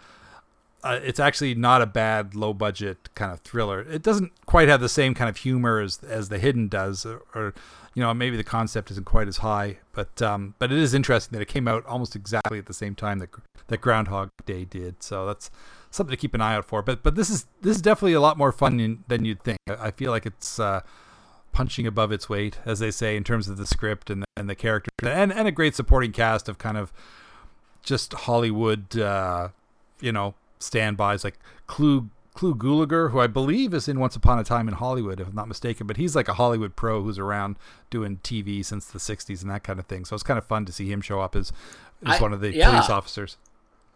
[0.84, 3.82] uh, it's actually not a bad low budget kind of thriller.
[3.82, 7.24] It doesn't quite have the same kind of humor as as The Hidden does, or,
[7.34, 7.54] or
[7.98, 11.36] you know maybe the concept isn't quite as high, but um, but it is interesting
[11.36, 13.30] that it came out almost exactly at the same time that
[13.70, 15.02] that Groundhog Day did.
[15.02, 15.50] So that's
[15.90, 16.84] something to keep an eye out for.
[16.84, 19.58] But but this is this is definitely a lot more fun than you'd think.
[19.68, 20.82] I, feel like it's uh,
[21.54, 24.48] punching above its weight, as they say, in terms of the script and the, and
[24.48, 26.94] the characters, and and a great supporting cast of kind of
[27.82, 29.48] just Hollywood, uh,
[30.02, 34.44] you know, standbys like Clu Clu Gulager, who I believe is in Once Upon a
[34.44, 37.56] Time in Hollywood, if I'm not mistaken, but he's like a Hollywood pro who's around
[37.90, 40.06] doing TV since the 60s and that kind of thing.
[40.06, 41.52] So it's kind of fun to see him show up as,
[42.06, 42.70] as I, one of the yeah.
[42.70, 43.38] police officers.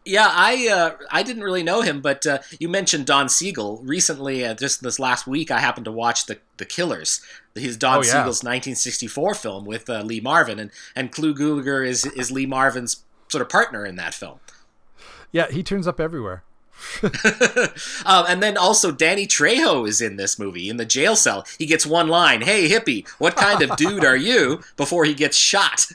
[0.06, 4.44] Yeah, I uh, I didn't really know him, but uh, you mentioned Don Siegel recently.
[4.44, 7.22] Uh, just this last week, I happened to watch the the Killers,
[7.54, 8.06] his Don oh, yeah.
[8.06, 13.04] Siegel's 1964 film with uh, Lee Marvin, and and Clu Gulager is is Lee Marvin's
[13.28, 14.40] sort of partner in that film.
[15.32, 16.44] Yeah, he turns up everywhere.
[18.06, 21.46] um, and then also Danny Trejo is in this movie in the jail cell.
[21.58, 25.38] He gets one line, "Hey hippie, what kind of dude are you?" before he gets
[25.38, 25.88] shot.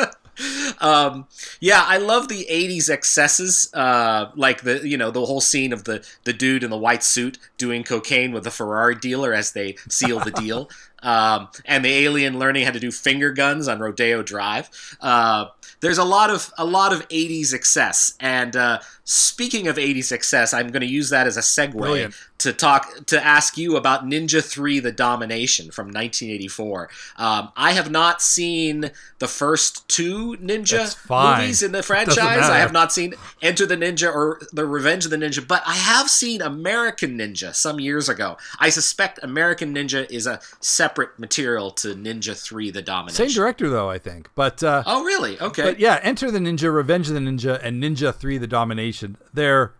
[0.80, 1.26] um,
[1.60, 5.84] yeah, I love the '80s excesses, uh, like the you know the whole scene of
[5.84, 9.76] the the dude in the white suit doing cocaine with the Ferrari dealer as they
[9.88, 10.70] seal the deal,
[11.02, 14.70] um, and the alien learning how to do finger guns on Rodeo Drive.
[15.00, 15.46] Uh,
[15.80, 20.52] there's a lot of a lot of '80s excess, and uh, speaking of 80s success,
[20.52, 22.14] I'm going to use that as a segue Brilliant.
[22.38, 26.90] to talk to ask you about Ninja 3: The Domination from 1984.
[27.16, 32.18] Um, I have not seen the first two Ninja movies in the franchise.
[32.18, 35.74] I have not seen Enter the Ninja or The Revenge of the Ninja, but I
[35.74, 38.36] have seen American Ninja some years ago.
[38.58, 43.28] I suspect American Ninja is a separate material to Ninja 3: The Domination.
[43.28, 44.30] Same director though, I think.
[44.34, 45.40] But uh, oh, really?
[45.40, 45.62] Okay.
[45.62, 49.74] But yeah, Enter the Ninja, Revenge of the Ninja, and Ninja 3: The Domination they're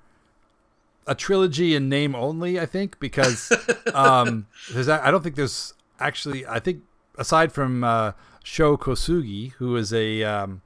[1.06, 3.52] a trilogy in name only, I think, because
[3.94, 6.82] um, there's I don't think there's actually I think
[7.18, 10.62] aside from uh, Sho Kosugi, who is a um,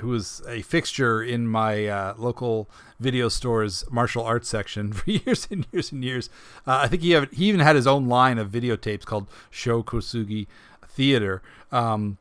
[0.00, 2.68] who is a fixture in my uh, local
[3.02, 6.30] video store's martial arts section for years and years and years.
[6.66, 9.82] Uh, I think he have, he even had his own line of videotapes called Sho
[9.82, 10.46] Kosugi
[10.86, 11.42] Theater.
[11.70, 12.18] Um,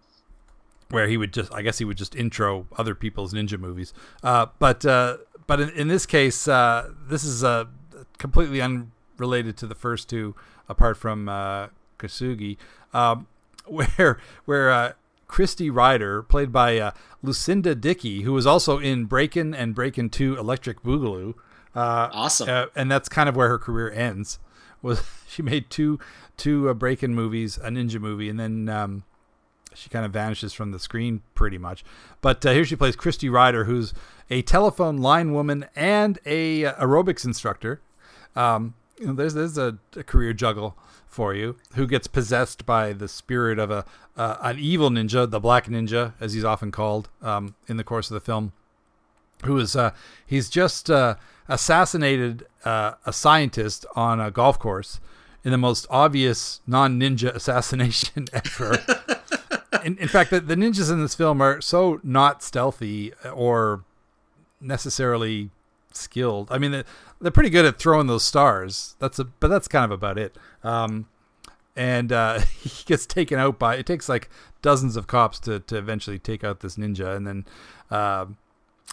[0.91, 3.93] where he would just I guess he would just intro other people's ninja movies.
[4.23, 5.17] Uh, but uh,
[5.47, 7.65] but in, in, this case, uh, this is uh,
[8.17, 10.35] completely unrelated to the first two,
[10.69, 11.67] apart from uh,
[11.97, 12.57] Kosugi,
[12.93, 13.27] um,
[13.65, 14.95] where where
[15.31, 16.91] Christy Ryder, played by
[17.23, 21.35] Lucinda Dickey, who was also in Breakin' and Breakin' Two Electric Boogaloo.
[21.73, 24.39] awesome, and that's kind of where her career ends
[24.81, 25.99] was she made two
[26.37, 29.03] two uh, break-in movies, a ninja movie, and then um,
[29.73, 31.85] she kind of vanishes from the screen pretty much.
[32.19, 33.93] But uh, here she plays Christy Ryder, who's
[34.29, 37.79] a telephone line woman and a uh, aerobics instructor.
[38.35, 41.57] Um, you know, there's there's a, a, career juggle for you.
[41.75, 43.85] Who gets possessed by the spirit of a
[44.21, 48.11] uh, an evil ninja, the Black Ninja, as he's often called um, in the course
[48.11, 48.53] of the film.
[49.45, 49.93] Who is uh,
[50.27, 51.15] he's just uh,
[51.47, 54.99] assassinated uh, a scientist on a golf course
[55.43, 58.77] in the most obvious non ninja assassination ever.
[59.83, 63.83] in, in, fact, the, the ninjas in this film are so not stealthy or
[64.59, 65.49] necessarily
[65.93, 66.47] skilled.
[66.51, 66.83] I mean,
[67.19, 68.95] they're pretty good at throwing those stars.
[68.99, 70.37] That's a, but that's kind of about it.
[70.63, 71.07] Um,
[71.75, 73.75] and uh, he gets taken out by.
[73.75, 74.29] It takes like
[74.61, 77.45] dozens of cops to to eventually take out this ninja, and then
[77.89, 78.25] uh,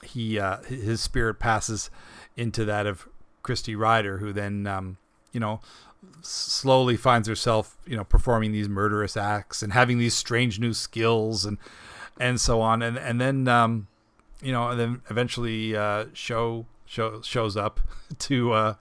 [0.02, 1.90] he uh, his spirit passes
[2.36, 3.08] into that of
[3.42, 4.98] Christy Ryder, who then um,
[5.32, 5.60] you know
[6.22, 11.44] slowly finds herself you know performing these murderous acts and having these strange new skills
[11.44, 11.58] and
[12.20, 13.88] and so on, and and then um,
[14.42, 17.80] you know, and then eventually uh, show show shows up
[18.18, 18.74] to uh,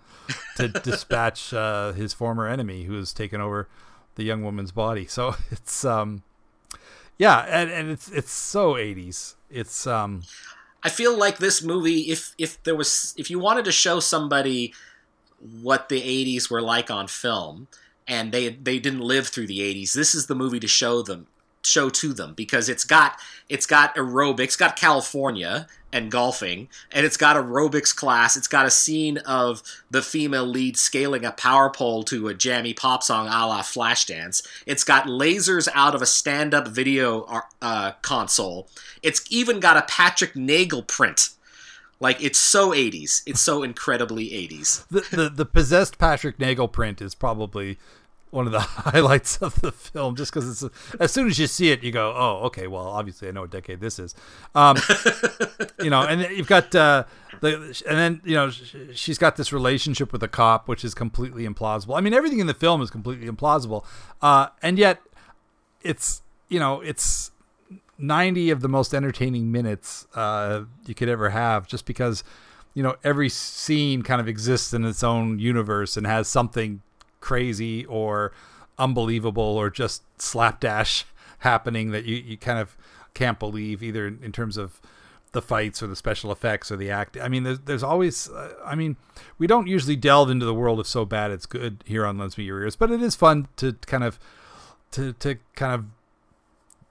[0.57, 3.67] to dispatch uh, his former enemy who has taken over
[4.17, 5.06] the young woman's body.
[5.06, 6.23] So it's um
[7.17, 9.36] yeah, and, and it's it's so 80s.
[9.49, 10.23] It's um
[10.84, 14.73] I feel like this movie if if there was if you wanted to show somebody
[15.62, 17.67] what the 80s were like on film
[18.08, 21.27] and they they didn't live through the 80s, this is the movie to show them
[21.67, 27.17] show to them because it's got it's got aerobics, got California and golfing, and it's
[27.17, 28.36] got aerobics class.
[28.36, 32.73] It's got a scene of the female lead scaling a power pole to a jammy
[32.73, 34.45] pop song a la Flashdance.
[34.65, 37.25] It's got lasers out of a stand-up video
[37.62, 38.67] uh, console.
[39.01, 41.30] It's even got a Patrick Nagel print.
[41.99, 43.23] Like it's so 80s.
[43.25, 44.88] It's so incredibly 80s.
[44.89, 47.80] The the, the possessed Patrick Nagel print is probably
[48.31, 51.71] one of the highlights of the film just because it's as soon as you see
[51.71, 54.15] it you go oh okay well obviously i know what decade this is.
[54.55, 54.77] Um,
[55.81, 57.03] you know and you've got uh,
[57.41, 61.47] the and then you know she's got this relationship with a cop which is completely
[61.47, 61.97] implausible.
[61.97, 63.85] I mean everything in the film is completely implausible
[64.21, 65.01] uh, and yet
[65.81, 67.31] it's you know it's
[67.97, 72.23] 90 of the most entertaining minutes uh, you could ever have just because
[72.73, 76.81] you know every scene kind of exists in its own universe and has something
[77.19, 78.32] crazy or
[78.77, 81.06] unbelievable or just slapdash
[81.39, 82.77] happening that you, you kind of
[83.13, 84.80] can't believe either in, in terms of
[85.34, 87.17] the fights or the special effects or the act.
[87.21, 88.95] I mean, there's, there's always, uh, I mean,
[89.38, 92.38] we don't usually delve into the world of so bad it's good here on Lens
[92.38, 94.19] Me Your Ears, but it is fun to kind of,
[94.91, 95.86] to, to kind of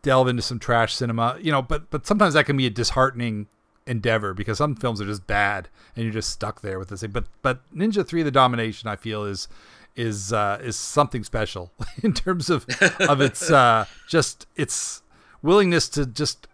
[0.03, 3.47] delve into some trash cinema, you know, but, but sometimes that can be a disheartening
[3.87, 7.12] endeavor because some films are just bad and you're just stuck there with the same,
[7.12, 9.49] but, but Ninja 3, The Domination, I feel is,
[9.97, 12.67] is uh, is something special in terms of
[13.01, 15.03] of its uh, just its
[15.43, 16.47] willingness to just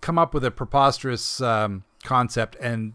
[0.00, 2.94] come up with a preposterous um, concept and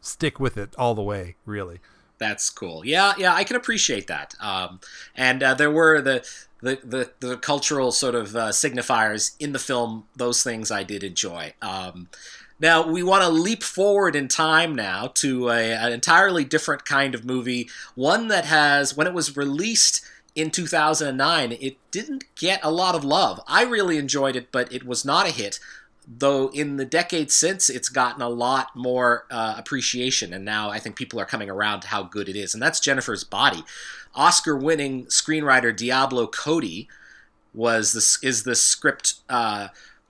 [0.00, 1.36] stick with it all the way.
[1.44, 1.80] Really,
[2.18, 2.84] that's cool.
[2.84, 4.34] Yeah, yeah, I can appreciate that.
[4.40, 4.80] Um,
[5.16, 6.28] and uh, there were the,
[6.60, 10.06] the the the cultural sort of uh, signifiers in the film.
[10.16, 11.54] Those things I did enjoy.
[11.62, 12.08] Um,
[12.60, 17.14] now, we want to leap forward in time now to a, an entirely different kind
[17.14, 22.70] of movie, one that has, when it was released in 2009, it didn't get a
[22.70, 23.40] lot of love.
[23.46, 25.60] I really enjoyed it, but it was not a hit.
[26.06, 30.78] Though in the decades since, it's gotten a lot more uh, appreciation, and now I
[30.78, 32.54] think people are coming around to how good it is.
[32.54, 33.62] And that's Jennifer's Body.
[34.14, 36.88] Oscar-winning screenwriter Diablo Cody
[37.54, 39.68] was this is the script uh,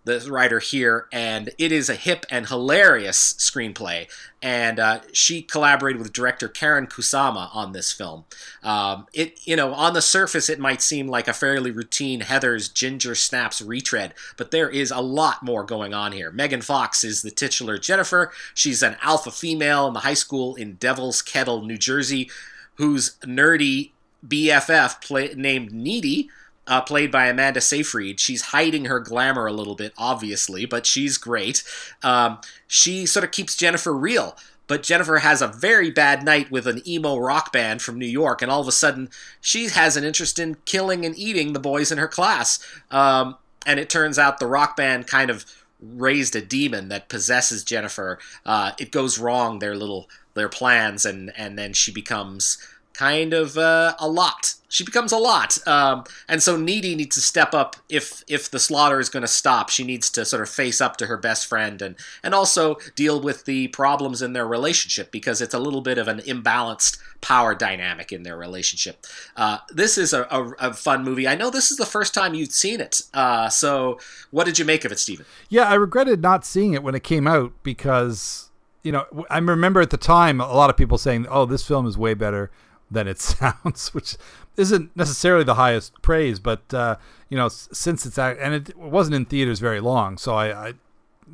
[0.09, 4.09] the writer here, and it is a hip and hilarious screenplay.
[4.41, 8.25] And uh, she collaborated with director Karen Kusama on this film.
[8.63, 12.73] Um, it, you know, on the surface, it might seem like a fairly routine Heathers
[12.73, 16.31] Ginger Snaps retread, but there is a lot more going on here.
[16.31, 18.33] Megan Fox is the titular Jennifer.
[18.55, 22.31] She's an alpha female in the high school in Devil's Kettle, New Jersey,
[22.77, 23.91] whose nerdy
[24.27, 26.31] BFF play, named Needy
[26.69, 28.21] uh, played by Amanda Seyfried.
[28.21, 31.65] She's hiding her glamour a little bit, obviously, but she's great.
[32.03, 34.37] Um, she sort of keeps Jennifer real.
[34.69, 38.43] But Jennifer has a very bad night with an emo rock band from New York,
[38.43, 39.09] and all of a sudden
[39.41, 42.59] she has an interest in killing and eating the boys in her class.
[42.91, 45.47] Um, and it turns out the rock band kind of
[45.81, 48.19] raised a demon that possesses Jennifer.
[48.45, 52.59] Uh, it goes wrong, their little their plans, and and then she becomes
[52.99, 54.55] kind of uh, a lot.
[54.69, 58.59] She becomes a lot, um, and so Needy needs to step up if if the
[58.59, 59.71] slaughter is going to stop.
[59.71, 63.21] She needs to sort of face up to her best friend and and also deal
[63.21, 67.55] with the problems in their relationship because it's a little bit of an imbalanced power
[67.55, 69.07] dynamic in their relationship.
[69.37, 71.27] Uh, this is a, a, a, fun movie.
[71.27, 73.03] I know this is the first time you've seen it.
[73.15, 73.99] Uh, so,
[74.31, 75.25] what did you make of it, Stephen?
[75.49, 78.51] Yeah, I regretted not seeing it when it came out because,
[78.83, 81.87] you know, I remember at the time a lot of people saying, oh, this film
[81.87, 82.51] is way better
[82.91, 84.17] than it sounds, which
[84.57, 86.97] isn't necessarily the highest praise, but, uh,
[87.29, 90.75] you know, since it's, and it wasn't in theaters very long, so I, I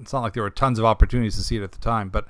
[0.01, 2.27] it's not like there were tons of opportunities to see it at the time, but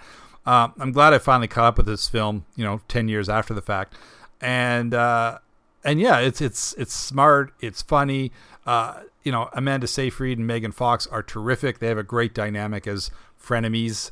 [0.46, 2.44] uh, I'm glad I finally caught up with this film.
[2.56, 3.94] You know, ten years after the fact,
[4.40, 5.38] and uh,
[5.82, 7.52] and yeah, it's it's it's smart.
[7.60, 8.32] It's funny.
[8.66, 11.78] Uh, you know, Amanda Seyfried and Megan Fox are terrific.
[11.78, 13.10] They have a great dynamic as
[13.42, 14.10] frenemies,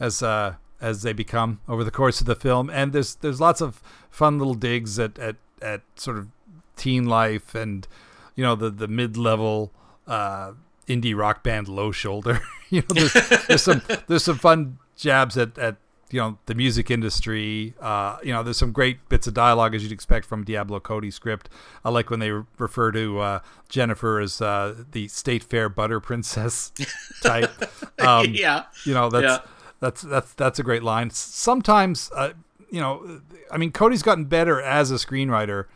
[0.00, 2.70] as uh, as they become over the course of the film.
[2.70, 6.28] And there's there's lots of fun little digs at at, at sort of
[6.76, 7.86] teen life and
[8.34, 9.72] you know the the mid level
[10.06, 10.52] uh,
[10.88, 12.40] indie rock band Low Shoulder.
[12.70, 13.12] you know, there's,
[13.46, 15.76] there's some there's some fun jabs at, at
[16.10, 17.74] you know the music industry.
[17.80, 21.10] Uh, you know, there's some great bits of dialogue as you'd expect from Diablo Cody
[21.10, 21.48] script.
[21.84, 26.72] I like when they refer to uh, Jennifer as uh, the State Fair butter princess
[27.22, 27.50] type.
[28.00, 29.50] Um, yeah, you know that's yeah.
[29.84, 31.10] That's that's that's a great line.
[31.10, 32.30] Sometimes, uh,
[32.70, 33.20] you know,
[33.50, 35.66] I mean, Cody's gotten better as a screenwriter.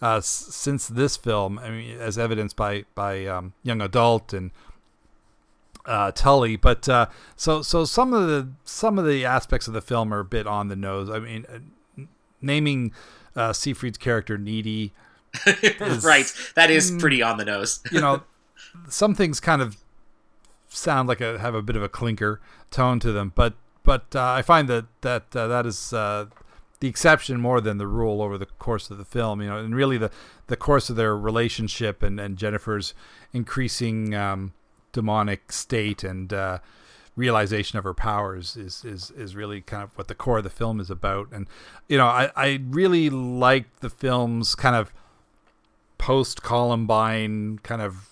[0.00, 4.52] Uh, since this film, I mean, as evidenced by by um, Young Adult and
[5.84, 7.06] uh, Tully, but uh,
[7.36, 10.46] so so some of the some of the aspects of the film are a bit
[10.46, 11.10] on the nose.
[11.10, 12.04] I mean, uh,
[12.40, 12.92] naming
[13.36, 14.92] uh, Seyfried's character needy,
[15.62, 16.32] is, right?
[16.54, 17.80] That is pretty on the nose.
[17.90, 18.22] you know,
[18.88, 19.76] some things kind of
[20.68, 22.40] sound like a have a bit of a clinker
[22.70, 26.26] tone to them, but but uh, I find that that uh, that is uh,
[26.80, 29.40] the exception more than the rule over the course of the film.
[29.40, 30.10] You know, and really the
[30.46, 32.94] the course of their relationship and and Jennifer's
[33.32, 34.14] increasing.
[34.14, 34.52] Um,
[34.92, 36.58] demonic state and uh,
[37.16, 40.50] realization of her powers is, is is really kind of what the core of the
[40.50, 41.28] film is about.
[41.32, 41.46] And
[41.88, 44.92] you know, I I really like the film's kind of
[45.98, 48.08] post Columbine kind of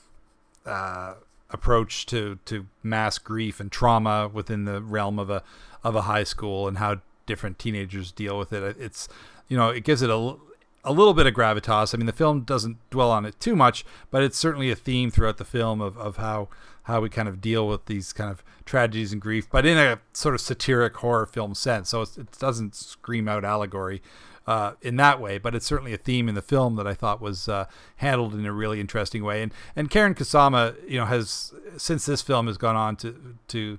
[0.65, 1.15] uh,
[1.51, 5.43] approach to to mass grief and trauma within the realm of a
[5.85, 8.77] of a high school and how different teenagers deal with it.
[8.79, 9.09] It's
[9.49, 10.37] you know, it gives it a
[10.85, 11.93] a little bit of gravitas.
[11.93, 15.11] I mean, the film doesn't dwell on it too much, but it's certainly a theme
[15.11, 16.49] throughout the film of, of how
[16.85, 19.99] how we kind of deal with these kind of tragedies and grief, but in a
[20.13, 21.89] sort of satiric horror film sense.
[21.89, 24.01] So it doesn't scream out allegory
[24.47, 27.21] uh, in that way, but it's certainly a theme in the film that I thought
[27.21, 27.67] was uh,
[27.97, 29.43] handled in a really interesting way.
[29.43, 33.79] And and Karyn Kusama, you know, has since this film has gone on to to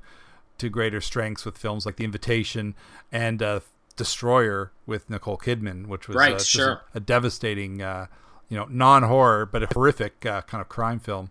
[0.57, 2.75] to greater strengths with films like The Invitation
[3.11, 3.59] and uh,
[3.95, 6.81] Destroyer with Nicole Kidman, which was right, uh, sure.
[6.93, 8.07] a, a, devastating, uh,
[8.49, 11.29] you know, non-horror but a horrific uh, kind of crime film.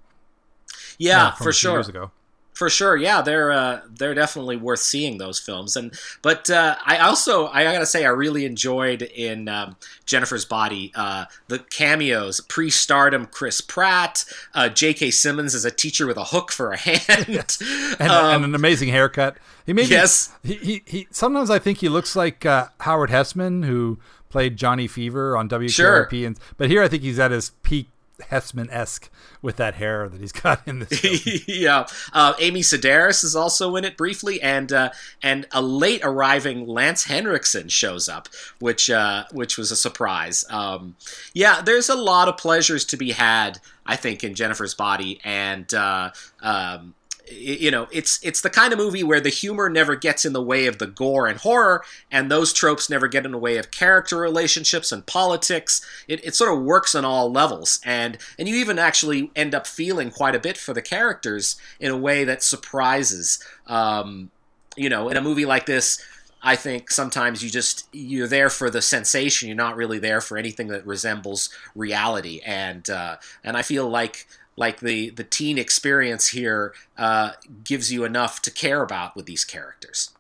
[0.99, 1.73] Yeah, for sure.
[1.73, 2.11] Years ago.
[2.57, 5.93] For sure, yeah, they're uh, they're definitely worth seeing those films, and
[6.23, 9.77] but uh, I also I gotta say I really enjoyed in um,
[10.07, 15.11] Jennifer's Body uh, the cameos pre-stardom Chris Pratt, uh, J.K.
[15.11, 17.59] Simmons as a teacher with a hook for a hand,
[18.01, 19.37] and, um, and, an amazing haircut.
[19.67, 23.67] He made yes, he, he, he sometimes I think he looks like uh, Howard Hesseman
[23.67, 23.99] who
[24.31, 26.27] played Johnny Fever on WKRP, sure.
[26.27, 27.91] and but here I think he's at his peak
[28.23, 29.11] Hesseman esque
[29.43, 31.49] with that hair that he's got in this.
[31.49, 34.91] yeah, uh, Amy Sedaris is also in it briefly, and uh,
[35.23, 40.45] and a late arriving Lance Henriksen shows up, which uh, which was a surprise.
[40.51, 40.97] Um,
[41.35, 45.73] yeah, there's a lot of pleasures to be had, I think, in Jennifer's Body, and
[45.75, 46.11] uh,
[46.43, 46.95] um,
[47.31, 50.43] you know it's it's the kind of movie where the humor never gets in the
[50.43, 53.71] way of the gore and horror and those tropes never get in the way of
[53.71, 58.57] character relationships and politics it, it sort of works on all levels and and you
[58.57, 62.43] even actually end up feeling quite a bit for the characters in a way that
[62.43, 64.31] surprises um,
[64.77, 66.03] you know in a movie like this
[66.43, 69.49] I think sometimes you just you're there for the sensation.
[69.49, 74.29] You're not really there for anything that resembles reality, and uh, and I feel like
[74.57, 77.33] like the the teen experience here uh,
[77.65, 80.11] gives you enough to care about with these characters.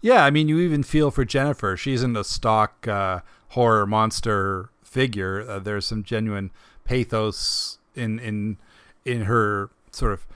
[0.00, 1.76] Yeah, I mean, you even feel for Jennifer.
[1.76, 5.48] She isn't a stock uh, horror monster figure.
[5.48, 6.50] Uh, there's some genuine
[6.84, 8.58] pathos in in
[9.04, 10.26] in her sort of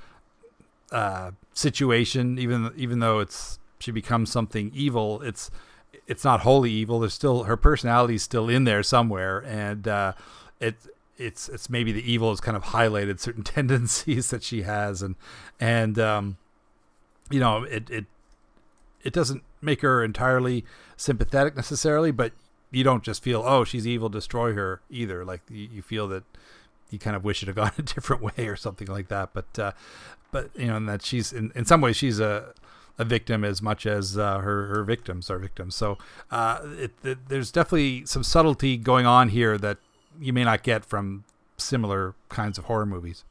[0.90, 2.38] uh, situation.
[2.38, 5.50] Even even though it's she becomes something evil, it's
[6.06, 7.00] it's not wholly evil.
[7.00, 10.12] There's still her personality is still in there somewhere, and uh,
[10.58, 10.76] it
[11.20, 15.16] it's it's maybe the evil has kind of highlighted certain tendencies that she has and
[15.60, 16.36] and um,
[17.30, 18.06] you know it it
[19.02, 20.64] it doesn't make her entirely
[20.96, 22.32] sympathetic necessarily but
[22.70, 25.24] you don't just feel oh she's evil, destroy her either.
[25.24, 26.24] Like you, you feel that
[26.90, 29.30] you kind of wish it had gone a different way or something like that.
[29.32, 29.72] But uh,
[30.30, 32.54] but you know, and that she's in, in some ways she's a
[32.98, 35.74] a victim as much as uh, her her victims are victims.
[35.74, 35.98] So
[36.30, 39.78] uh, it, it, there's definitely some subtlety going on here that
[40.20, 41.24] you may not get from
[41.56, 43.24] similar kinds of horror movies.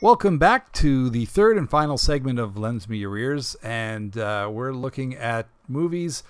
[0.00, 4.48] Welcome back to the third and final segment of Lens Me Your Ears, and uh,
[4.52, 6.22] we're looking at movies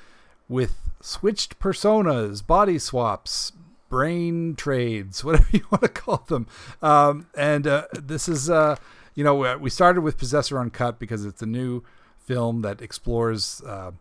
[0.48, 3.52] with switched personas, body swaps,
[3.88, 6.46] brain trades, whatever you want to call them.
[6.82, 8.76] Um, and uh, this is, uh,
[9.14, 11.82] you know, we started with Possessor Uncut because it's a new
[12.18, 13.92] film that explores uh,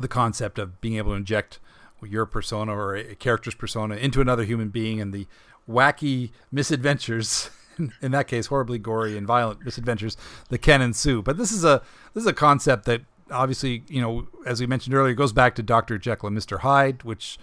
[0.00, 1.58] the concept of being able to inject
[2.02, 5.26] your persona or a character's persona into another human being and the
[5.68, 7.50] wacky misadventures
[8.02, 10.16] in that case, horribly gory and violent misadventures
[10.48, 11.22] that can ensue.
[11.22, 11.82] But this is a
[12.14, 15.62] this is a concept that obviously, you know, as we mentioned earlier, goes back to
[15.62, 17.38] Doctor Jekyll and Mister Hyde, which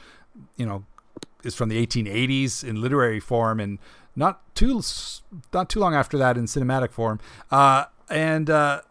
[0.57, 0.85] you know
[1.43, 3.79] is from the 1880s in literary form, and
[4.15, 4.81] not too
[5.51, 7.19] not too long after that in cinematic form.
[7.51, 8.81] Uh, and uh,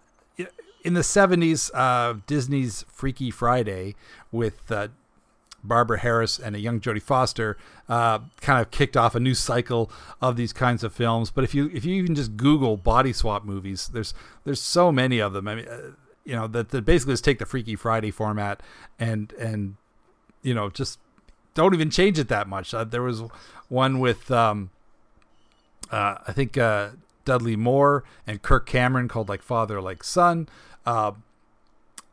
[0.84, 3.94] in the 70s, uh, Disney's Freaky Friday
[4.32, 4.88] with uh,
[5.64, 7.56] Barbara Harris and a young Jodie Foster
[7.88, 9.90] uh, kind of kicked off a new cycle
[10.20, 11.30] of these kinds of films.
[11.30, 15.18] But if you if you even just Google body swap movies, there's there's so many
[15.18, 15.46] of them.
[15.48, 15.92] I mean, uh,
[16.24, 18.62] you know that, that basically just take the Freaky Friday format
[18.98, 19.76] and and
[20.42, 20.98] you know just
[21.54, 22.74] don't even change it that much.
[22.74, 23.22] Uh, there was
[23.68, 24.70] one with um,
[25.90, 26.90] uh, I think uh,
[27.24, 30.48] Dudley Moore and Kirk Cameron called like Father Like Son.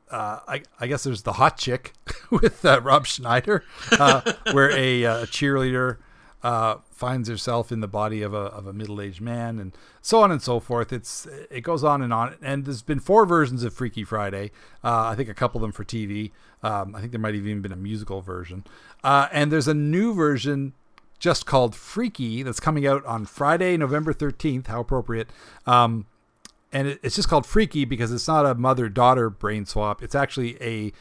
[0.10, 1.94] Uh, I, I, guess there's the hot chick
[2.32, 5.98] with uh, Rob Schneider, uh, where a, uh, cheerleader
[6.42, 10.32] uh, finds herself in the body of a, of a middle-aged man, and so on
[10.32, 10.92] and so forth.
[10.92, 12.36] It's it goes on and on.
[12.42, 14.52] And there's been four versions of Freaky Friday.
[14.84, 16.32] Uh, I think a couple of them for TV.
[16.64, 18.64] Um, I think there might have even been a musical version.
[19.04, 20.74] and there's a new version
[21.20, 24.68] just called Freaky that's coming out on Friday, November 13th.
[24.68, 25.30] How appropriate.
[25.68, 26.08] Um,
[26.72, 30.04] and it, it's just called Freaky because it's not a mother daughter brain swap.
[30.04, 30.94] It's actually a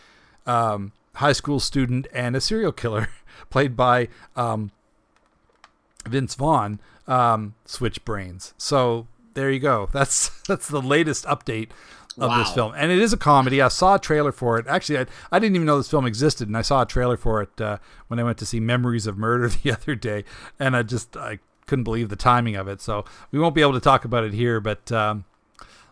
[0.50, 3.08] um, high school student and a serial killer
[3.50, 4.70] played by um,
[6.06, 8.54] Vince Vaughn um, switch brains.
[8.56, 9.88] So there you go.
[9.92, 11.70] That's that's the latest update
[12.16, 12.38] of wow.
[12.38, 13.62] this film, and it is a comedy.
[13.62, 14.66] I saw a trailer for it.
[14.66, 17.42] Actually, I, I didn't even know this film existed, and I saw a trailer for
[17.42, 20.24] it uh, when I went to see Memories of Murder the other day,
[20.58, 22.80] and I just I couldn't believe the timing of it.
[22.80, 25.24] So we won't be able to talk about it here, but um,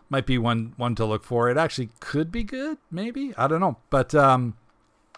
[0.09, 1.49] might be one one to look for.
[1.49, 4.55] It actually could be good, maybe I don't know, but um,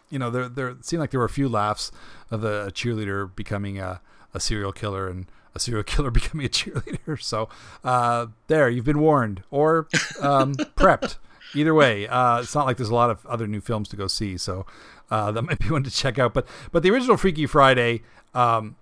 [0.09, 1.91] you know, there there seemed like there were a few laughs
[2.31, 4.01] of a, cheerleader becoming a,
[4.33, 7.21] a serial killer and a serial killer becoming a cheerleader.
[7.21, 7.49] So
[7.83, 9.87] uh, there, you've been warned or
[10.21, 11.17] um, prepped.
[11.55, 14.05] Either way, uh, it's not like there's a lot of other new films to go
[14.05, 14.67] see, so
[15.09, 16.31] uh, that might be one to check out.
[16.31, 18.03] But but the original Freaky Friday,
[18.35, 18.75] um,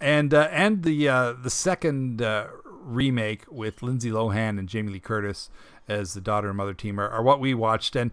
[0.00, 2.46] and uh, and the uh, the second uh,
[2.80, 5.50] remake with Lindsay Lohan and Jamie Lee Curtis
[5.88, 7.96] as the daughter and mother team are, are what we watched.
[7.96, 8.10] And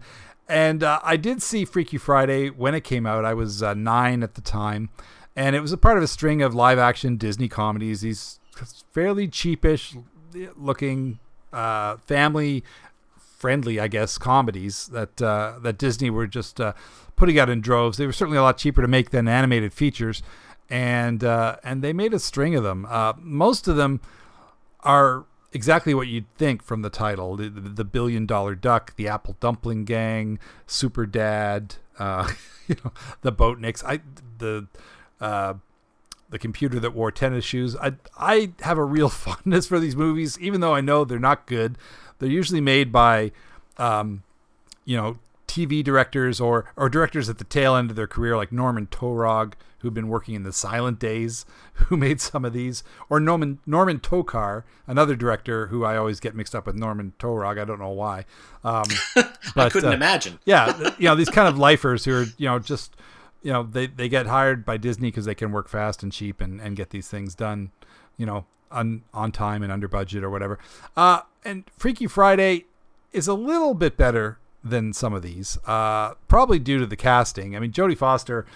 [0.48, 3.24] and uh, I did see Freaky Friday when it came out.
[3.24, 4.90] I was uh, nine at the time,
[5.34, 8.02] and it was a part of a string of live action Disney comedies.
[8.02, 8.38] These
[8.92, 10.00] fairly cheapish
[10.56, 11.18] looking,
[11.52, 12.62] uh, family
[13.36, 16.74] friendly, I guess, comedies that uh, that Disney were just uh,
[17.16, 17.98] putting out in droves.
[17.98, 20.22] They were certainly a lot cheaper to make than animated features,
[20.70, 22.86] and uh, and they made a string of them.
[23.20, 24.00] most of them
[24.86, 27.36] are exactly what you'd think from the title.
[27.36, 32.32] The, the billion dollar duck the apple dumpling gang super dad uh,
[32.68, 34.00] you know the boatniks i
[34.38, 34.68] the
[35.20, 35.54] uh,
[36.28, 37.76] the computer that wore tennis shoes.
[37.76, 41.46] I i have a real fondness for these movies even though i know they're not
[41.46, 41.76] good.
[42.18, 43.32] They're usually made by
[43.76, 44.22] um,
[44.84, 45.18] you know
[45.56, 49.56] TV directors or or directors at the tail end of their career, like Norman Taurog,
[49.78, 53.98] who've been working in the silent days, who made some of these, or Norman Norman
[53.98, 57.56] Tokar, another director who I always get mixed up with Norman Taurog.
[57.56, 58.26] I don't know why.
[58.64, 58.84] Um,
[59.14, 60.38] but, I couldn't uh, imagine.
[60.44, 62.94] yeah, you know these kind of lifers who are you know just
[63.42, 66.42] you know they they get hired by Disney because they can work fast and cheap
[66.42, 67.70] and and get these things done,
[68.18, 70.58] you know, on on time and under budget or whatever.
[70.96, 72.66] Uh, and Freaky Friday
[73.12, 74.38] is a little bit better
[74.70, 77.56] than some of these, uh, probably due to the casting.
[77.56, 78.46] I mean, Jodie Foster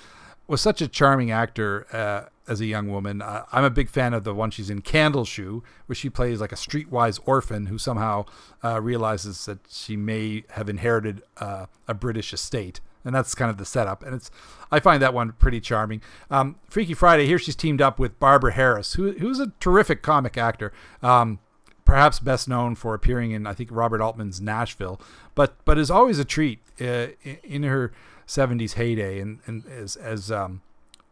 [0.47, 3.23] was such a charming actor uh, as a young woman.
[3.23, 6.41] Uh, I'm a big fan of the one she's in Candle Shoe, where she plays
[6.41, 8.25] like a streetwise orphan who somehow
[8.65, 12.81] uh, realizes that she may have inherited uh, a British estate.
[13.05, 14.31] And that's kind of the setup, and it's
[14.71, 16.03] I find that one pretty charming.
[16.31, 20.37] Um, Freaky Friday here, she's teamed up with Barbara Harris, who who's a terrific comic
[20.37, 20.71] actor.
[21.03, 21.39] Um,
[21.91, 25.01] perhaps best known for appearing in I think Robert Altman's Nashville,
[25.35, 27.09] but but is always a treat uh,
[27.43, 27.93] in her
[28.29, 30.63] '70s heyday, and and as as um,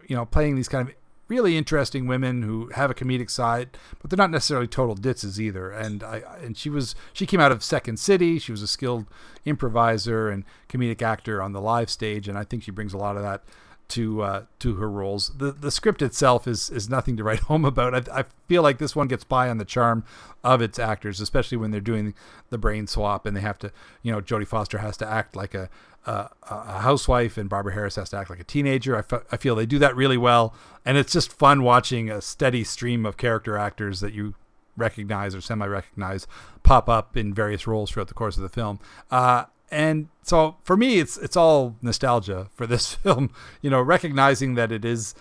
[0.06, 0.94] you know, playing these kind of
[1.26, 5.70] really interesting women who have a comedic side, but they're not necessarily total ditzes either.
[5.70, 8.38] And I and she was she came out of Second City.
[8.38, 9.06] She was a skilled
[9.44, 13.16] improviser and comedic actor on the live stage, and I think she brings a lot
[13.16, 13.42] of that
[13.88, 15.32] to uh, to her roles.
[15.36, 17.94] The the script itself is is nothing to write home about.
[17.94, 20.04] I, I feel like this one gets by on the charm
[20.44, 22.14] of its actors, especially when they're doing
[22.50, 23.72] the brain swap and they have to,
[24.02, 25.68] you know, Jodie Foster has to act like a
[26.06, 28.96] a, a housewife and Barbara Harris has to act like a teenager.
[28.96, 32.20] I, f- I feel they do that really well, and it's just fun watching a
[32.20, 34.34] steady stream of character actors that you
[34.76, 36.26] recognize or semi-recognize
[36.62, 38.78] pop up in various roles throughout the course of the film.
[39.10, 43.30] Uh, and so for me, it's it's all nostalgia for this film.
[43.62, 45.14] You know, recognizing that it is,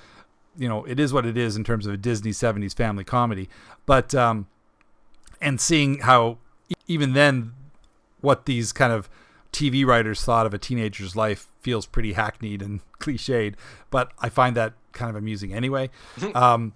[0.58, 3.50] you know, it is what it is in terms of a Disney '70s family comedy,
[3.86, 4.48] but um,
[5.42, 6.38] and seeing how
[6.88, 7.54] even then,
[8.22, 9.10] what these kind of
[9.52, 13.56] TV writers thought of a teenager's life feels pretty hackneyed and cliched.
[13.90, 15.90] But I find that kind of amusing anyway.
[16.34, 16.74] um,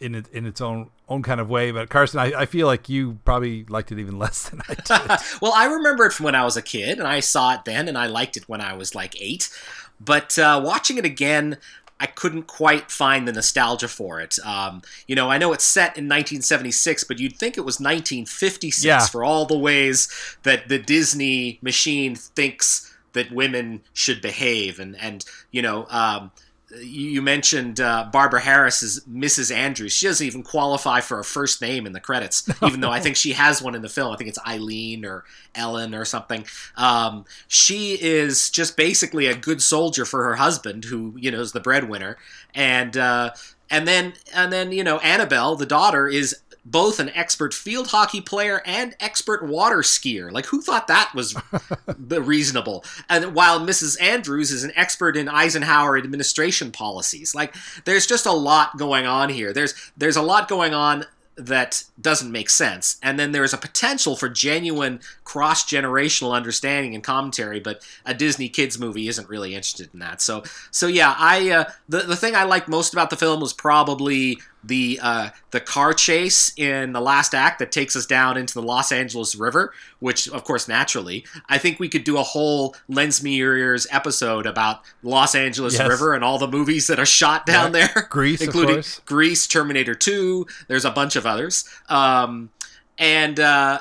[0.00, 1.70] in it, in its own own kind of way.
[1.70, 5.18] But Carsten, I, I feel like you probably liked it even less than I did.
[5.42, 7.88] well, I remember it from when I was a kid, and I saw it then,
[7.88, 9.48] and I liked it when I was like eight.
[10.00, 11.56] But uh, watching it again,
[11.98, 14.38] I couldn't quite find the nostalgia for it.
[14.44, 18.84] Um, you know, I know it's set in 1976, but you'd think it was 1956
[18.84, 19.04] Yeah.
[19.06, 20.08] for all the ways
[20.44, 25.86] that the Disney machine thinks that women should behave, and and you know.
[25.90, 26.30] Um,
[26.76, 29.54] you mentioned uh, Barbara Harris as Mrs.
[29.54, 29.92] Andrews.
[29.92, 33.16] She doesn't even qualify for a first name in the credits, even though I think
[33.16, 34.12] she has one in the film.
[34.12, 36.44] I think it's Eileen or Ellen or something.
[36.76, 41.52] Um, she is just basically a good soldier for her husband, who you know is
[41.52, 42.18] the breadwinner,
[42.54, 43.30] and uh,
[43.70, 46.36] and then and then you know Annabelle, the daughter, is
[46.70, 50.30] both an expert field hockey player and expert water skier.
[50.30, 51.34] Like, who thought that was
[51.86, 52.84] the reasonable?
[53.08, 54.00] And while Mrs.
[54.00, 57.34] Andrews is an expert in Eisenhower administration policies.
[57.34, 57.54] Like,
[57.84, 59.52] there's just a lot going on here.
[59.52, 61.06] There's there's a lot going on
[61.38, 62.98] that doesn't make sense.
[63.02, 68.12] And then there is a potential for genuine cross generational understanding and commentary, but a
[68.12, 70.20] Disney kids movie isn't really interested in that.
[70.20, 73.52] So so yeah, I uh, the the thing I liked most about the film was
[73.52, 78.54] probably the uh, the car chase in the last act that takes us down into
[78.54, 82.74] the Los Angeles River, which of course naturally I think we could do a whole
[82.88, 85.88] Lens Ears episode about Los Angeles Yes.
[85.88, 87.88] River and all the movies that are shot down Yeah.
[87.94, 88.82] there, Grease, of including.
[89.04, 90.46] Grease, Terminator 2.
[90.66, 91.64] There's a bunch of others.
[91.88, 92.50] Um,
[92.98, 93.78] and uh,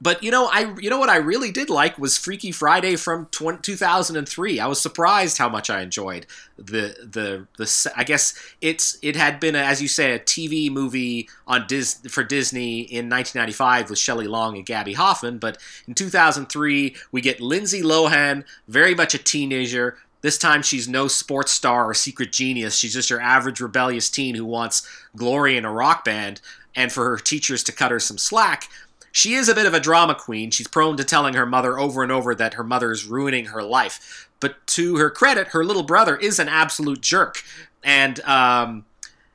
[0.00, 3.26] but you know, I you know what I really did like was Freaky Friday from
[3.26, 4.60] 20, 2003.
[4.60, 6.26] I was surprised how much I enjoyed
[6.56, 7.92] the the the.
[7.96, 12.00] I guess it's it had been a, as you say a TV movie on Dis
[12.08, 17.40] for Disney in 1995 with Shelley Long and Gaby Hoffmann, but in 2003 we get
[17.40, 19.96] Lindsay Lohan, very much a teenager.
[20.22, 22.76] This time she's no sports star or secret genius.
[22.76, 26.40] She's just your average rebellious teen who wants glory in a rock band
[26.74, 28.68] and for her teachers to cut her some slack.
[29.14, 30.50] She is a bit of a drama queen.
[30.50, 33.62] She's prone to telling her mother over and over that her mother is ruining her
[33.62, 34.28] life.
[34.40, 37.44] But to her credit, her little brother is an absolute jerk.
[37.84, 38.84] And, um,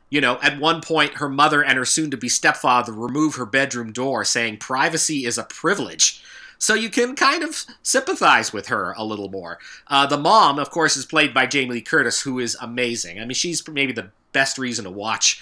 [0.10, 3.46] you know, at one point, her mother and her soon to be stepfather remove her
[3.46, 6.22] bedroom door, saying privacy is a privilege.
[6.58, 9.60] So you can kind of sympathize with her a little more.
[9.88, 13.18] Uh, the mom, of course, is played by Jamie Lee Curtis, who is amazing.
[13.18, 15.42] I mean, she's maybe the best reason to watch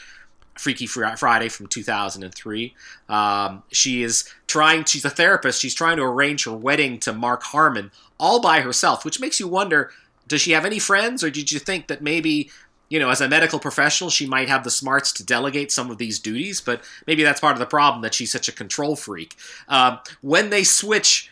[0.60, 2.76] Freaky Friday from 2003.
[3.10, 7.44] Um, she is trying, she's a therapist, she's trying to arrange her wedding to Mark
[7.44, 9.92] Harmon all by herself, which makes you wonder
[10.28, 12.50] does she have any friends, or did you think that maybe,
[12.90, 15.98] you know, as a medical professional, she might have the smarts to delegate some of
[15.98, 16.60] these duties?
[16.60, 19.36] But maybe that's part of the problem that she's such a control freak.
[19.68, 21.32] Um, when they switch.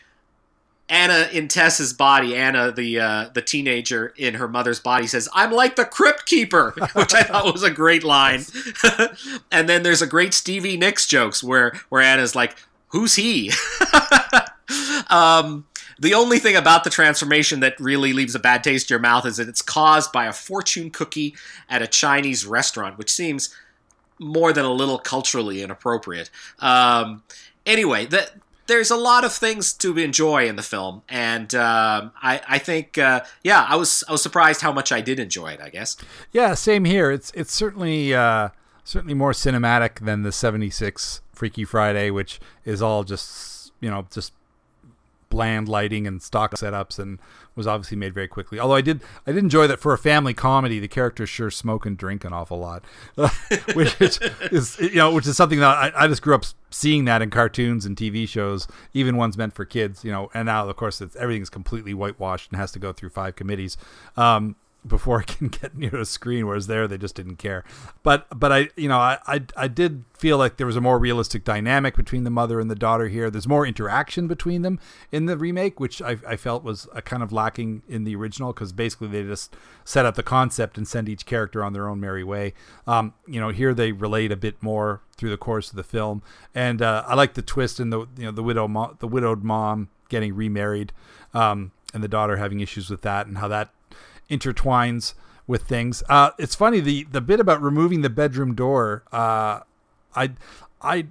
[0.88, 5.50] Anna in Tess's body, Anna, the uh, the teenager in her mother's body, says, "I'm
[5.50, 8.44] like the crypt keeper," which I thought was a great line.
[9.50, 12.56] and then there's a great Stevie Nicks jokes where where Anna's like,
[12.88, 13.50] "Who's he?"
[15.10, 15.66] um,
[15.98, 19.26] the only thing about the transformation that really leaves a bad taste in your mouth
[19.26, 21.34] is that it's caused by a fortune cookie
[21.68, 23.52] at a Chinese restaurant, which seems
[24.20, 26.30] more than a little culturally inappropriate.
[26.60, 27.22] Um,
[27.64, 28.30] anyway, the,
[28.66, 32.98] there's a lot of things to enjoy in the film, and um, I, I think,
[32.98, 35.60] uh, yeah, I was I was surprised how much I did enjoy it.
[35.60, 35.96] I guess.
[36.32, 37.10] Yeah, same here.
[37.10, 38.50] It's it's certainly uh,
[38.84, 44.32] certainly more cinematic than the '76 Freaky Friday, which is all just you know just
[45.28, 47.18] bland lighting and stock setups, and
[47.56, 48.60] was obviously made very quickly.
[48.60, 51.86] Although I did I did enjoy that for a family comedy, the characters sure smoke
[51.86, 52.84] and drink an awful lot,
[53.74, 54.20] which is,
[54.52, 57.30] is, you know which is something that I, I just grew up seeing that in
[57.30, 60.04] cartoons and TV shows, even ones meant for kids.
[60.04, 63.10] You know, and now of course it's, everything's completely whitewashed and has to go through
[63.10, 63.76] five committees.
[64.16, 67.64] Um, before I can get near a screen whereas there they just didn't care.
[68.02, 70.98] But but i you know I, I i did feel like there was a more
[70.98, 73.30] realistic dynamic between the mother and the daughter here.
[73.30, 74.78] There's more interaction between them
[75.12, 78.52] in the remake which i, I felt was a kind of lacking in the original
[78.52, 82.00] because basically they just set up the concept and send each character on their own
[82.00, 82.54] merry way.
[82.86, 86.22] Um you know here they relate a bit more through the course of the film.
[86.54, 89.42] And uh, i like the twist in the you know the widow mo- the widowed
[89.42, 90.92] mom getting remarried
[91.34, 93.70] um and the daughter having issues with that and how that
[94.30, 95.14] intertwines
[95.46, 96.02] with things.
[96.08, 99.04] Uh, it's funny the the bit about removing the bedroom door.
[99.12, 99.60] Uh,
[100.14, 100.32] I
[100.82, 101.06] I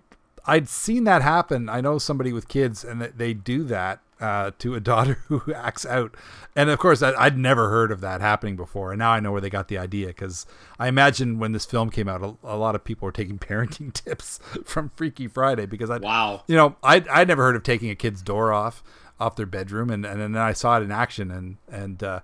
[0.45, 1.70] I'd seen that happen.
[1.70, 5.86] I know somebody with kids, and they do that uh, to a daughter who acts
[5.86, 6.16] out.
[6.55, 9.32] And of course, I, would never heard of that happening before, and now I know
[9.32, 10.07] where they got the idea.
[10.07, 10.45] Because
[10.80, 13.93] I imagine when this film came out, a, a, lot of people were taking parenting
[13.93, 15.66] tips from Freaky Friday.
[15.66, 18.84] Because I, wow, you know, I I'd never heard of taking a kid's door off
[19.20, 22.20] off their bedroom, and and then I saw it in action, and and uh,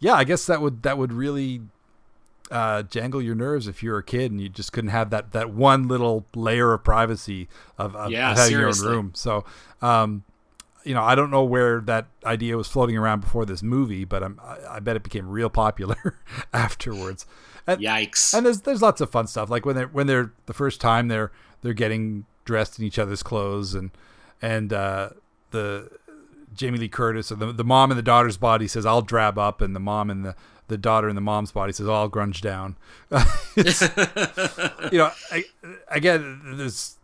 [0.00, 1.60] yeah, I guess that would that would really
[2.50, 5.50] uh, jangle your nerves if you're a kid and you just couldn't have that that
[5.50, 7.48] one little layer of privacy
[7.78, 8.84] of, of, yeah, of having seriously.
[8.84, 9.12] your own room.
[9.14, 9.44] So,
[9.80, 10.24] um,
[10.82, 14.22] you know, I don't know where that idea was floating around before this movie, but
[14.22, 16.18] I'm, I, I bet it became real popular
[16.52, 17.26] afterwards.
[17.66, 18.34] And, Yikes!
[18.34, 21.08] And there's there's lots of fun stuff like when they're when they're the first time
[21.08, 21.30] they're
[21.62, 23.90] they're getting dressed in each other's clothes and
[24.42, 25.10] and uh,
[25.50, 25.90] the
[26.54, 29.74] Jamie Lee Curtis, the, the mom and the daughter's body says, I'll drab up, and
[29.74, 30.34] the mom and the,
[30.68, 32.76] the daughter and the mom's body says, oh, I'll grunge down.
[34.92, 35.44] you know, I,
[35.88, 36.96] again, there's,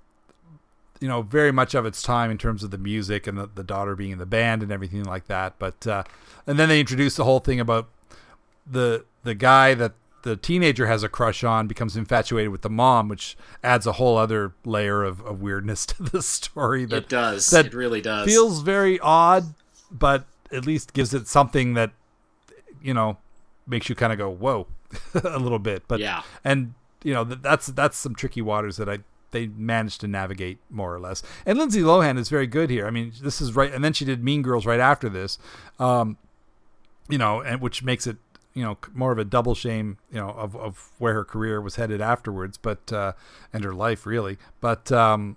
[1.01, 3.65] you know, very much of its time in terms of the music and the, the
[3.65, 5.55] daughter being in the band and everything like that.
[5.59, 6.05] But, uh,
[6.47, 7.89] and then they introduced the whole thing about
[8.67, 9.93] the, the guy that
[10.27, 14.19] the teenager has a crush on becomes infatuated with the mom, which adds a whole
[14.19, 16.85] other layer of, of weirdness to the story.
[16.85, 17.49] That, it does.
[17.51, 18.27] That it really does.
[18.27, 19.55] Feels very odd,
[19.91, 21.93] but at least gives it something that
[22.83, 23.19] you know
[23.69, 24.67] makes you kind of go whoa
[25.15, 25.85] a little bit.
[25.87, 26.75] But yeah, and
[27.05, 28.99] you know that's that's some tricky waters that I
[29.31, 31.23] they managed to navigate more or less.
[31.45, 32.87] And Lindsay Lohan is very good here.
[32.87, 35.39] I mean, this is right, and then she did Mean Girls right after this.
[35.79, 36.19] Um,
[37.09, 38.17] you know, and which makes it
[38.57, 41.77] you know more of a double shame you know of, of where her career was
[41.77, 43.13] headed afterwards but uh
[43.53, 45.37] and her life really but um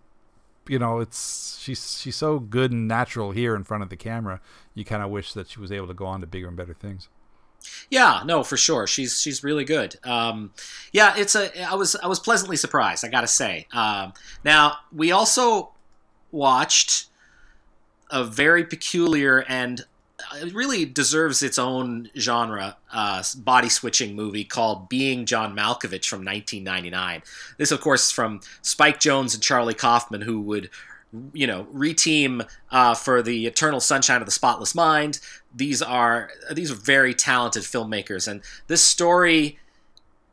[0.68, 4.40] you know it's she's she's so good and natural here in front of the camera
[4.74, 6.74] you kind of wish that she was able to go on to bigger and better
[6.74, 7.10] things
[7.90, 8.88] yeah, no, for sure.
[8.88, 9.98] She's she's really good.
[10.06, 10.54] Um,
[10.94, 11.62] yeah, it's a.
[11.62, 13.04] I was I was pleasantly surprised.
[13.04, 13.68] I got to say.
[13.74, 14.14] Um,
[14.46, 15.74] now we also
[16.32, 17.08] watched
[18.10, 19.86] a very peculiar and
[20.36, 26.26] it really deserves its own genre uh, body switching movie called Being John Malkovich from
[26.26, 27.22] 1999.
[27.58, 30.70] This, of course, is from Spike Jonze and Charlie Kaufman, who would,
[31.34, 35.20] you know, reteam uh, for the Eternal Sunshine of the Spotless Mind.
[35.56, 39.60] These are these are very talented filmmakers, and this story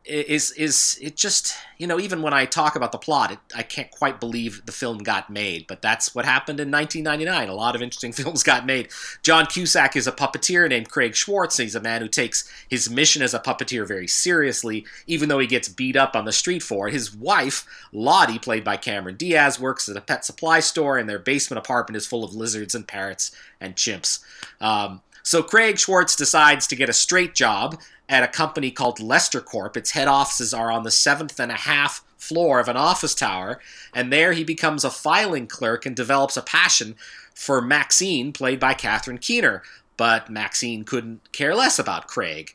[0.07, 3.63] is is it just you know even when I talk about the plot, it, I
[3.63, 5.67] can't quite believe the film got made.
[5.67, 7.49] But that's what happened in 1999.
[7.49, 8.89] A lot of interesting films got made.
[9.23, 11.57] John Cusack is a puppeteer named Craig Schwartz.
[11.57, 15.47] He's a man who takes his mission as a puppeteer very seriously, even though he
[15.47, 16.93] gets beat up on the street for it.
[16.93, 21.19] His wife, Lottie, played by Cameron Diaz, works at a pet supply store, and their
[21.19, 24.19] basement apartment is full of lizards and parrots and chimps.
[24.61, 29.41] Um, so Craig Schwartz decides to get a straight job at a company called Lester
[29.41, 29.75] Corp.
[29.75, 33.59] Its head offices are on the seventh and a half floor of an office tower,
[33.93, 36.95] and there he becomes a filing clerk and develops a passion
[37.35, 39.63] for Maxine, played by Catherine Keener.
[39.97, 42.53] But Maxine couldn't care less about Craig.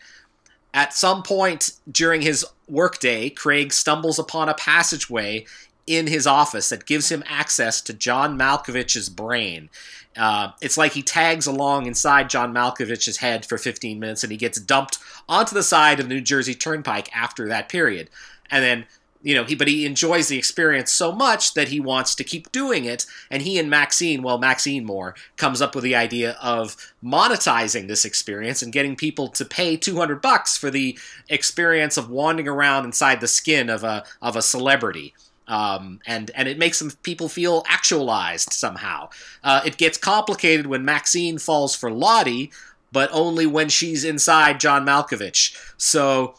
[0.72, 5.44] At some point during his workday, Craig stumbles upon a passageway
[5.86, 9.68] in his office that gives him access to John Malkovich's brain.
[10.16, 14.38] Uh, it's like he tags along inside John Malkovich's head for 15 minutes and he
[14.38, 18.10] gets dumped onto the side of the New Jersey Turnpike after that period.
[18.50, 18.86] And then,
[19.22, 22.52] you know, he but he enjoys the experience so much that he wants to keep
[22.52, 23.06] doing it.
[23.30, 28.04] And he and Maxine, well, Maxine Moore, comes up with the idea of monetizing this
[28.04, 33.20] experience and getting people to pay 200 bucks for the experience of wandering around inside
[33.20, 35.14] the skin of a of a celebrity.
[35.48, 39.10] Um, and and it makes some people feel actualized somehow.
[39.42, 42.52] Uh, it gets complicated when Maxine falls for Lottie,
[42.92, 45.56] but only when she's inside John Malkovich.
[45.76, 46.34] So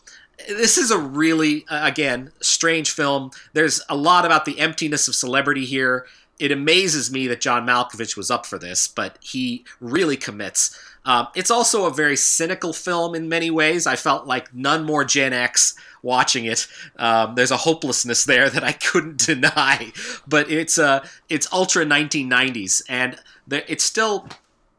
[0.47, 3.31] this is a really uh, again strange film.
[3.53, 6.05] There's a lot about the emptiness of celebrity here.
[6.39, 10.77] It amazes me that John Malkovich was up for this, but he really commits.
[11.05, 13.85] Um, it's also a very cynical film in many ways.
[13.85, 16.67] I felt like none more Gen X watching it.
[16.97, 19.91] Um, there's a hopelessness there that I couldn't deny,
[20.27, 24.27] but it's uh, it's ultra 1990s, and the, it's still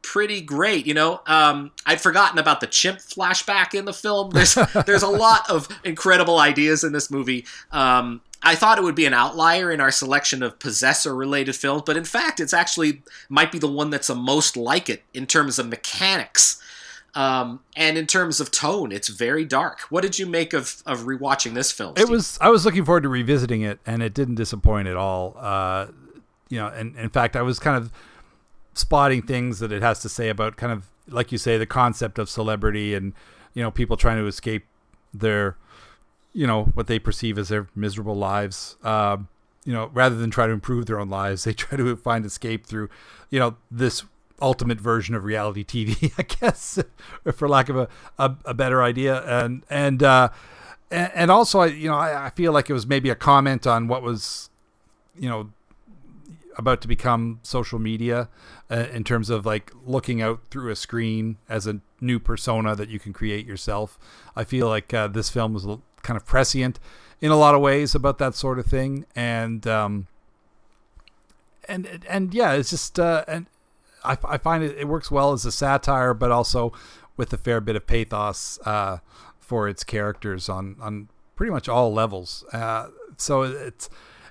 [0.02, 0.86] pretty great.
[0.86, 4.30] You know, um, I'd forgotten about the chimp flashback in the film.
[4.30, 4.54] There's
[4.86, 7.46] there's a lot of incredible ideas in this movie.
[7.72, 11.82] Um, I thought it would be an outlier in our selection of possessor related films,
[11.86, 15.26] but in fact, it's actually might be the one that's the most like it in
[15.26, 16.60] terms of mechanics.
[17.14, 19.80] Um, and in terms of tone, it's very dark.
[19.82, 21.94] What did you make of, of rewatching this film?
[21.96, 22.08] Steve?
[22.08, 25.36] It was I was looking forward to revisiting it, and it didn't disappoint at all.
[25.38, 25.86] Uh,
[26.48, 27.92] you know, and in fact, I was kind of
[28.74, 32.18] spotting things that it has to say about kind of like you say the concept
[32.18, 33.12] of celebrity and
[33.54, 34.66] you know people trying to escape
[35.12, 35.56] their
[36.32, 39.28] you know what they perceive as their miserable lives um,
[39.64, 42.66] you know rather than try to improve their own lives they try to find escape
[42.66, 42.88] through
[43.30, 44.04] you know this
[44.40, 46.78] ultimate version of reality tv i guess
[47.34, 50.28] for lack of a, a, a better idea and and uh
[50.90, 53.88] and, also i you know I, I feel like it was maybe a comment on
[53.88, 54.50] what was
[55.16, 55.50] you know
[56.56, 58.28] about to become social media
[58.70, 62.88] uh, in terms of like looking out through a screen as a new persona that
[62.88, 63.98] you can create yourself.
[64.36, 65.66] I feel like uh, this film was
[66.02, 66.78] kind of prescient
[67.20, 70.06] in a lot of ways about that sort of thing, and um,
[71.68, 73.46] and and yeah, it's just uh, and
[74.04, 76.72] I, I find it it works well as a satire, but also
[77.16, 78.98] with a fair bit of pathos uh,
[79.38, 82.44] for its characters on on pretty much all levels.
[82.52, 83.88] Uh, so it's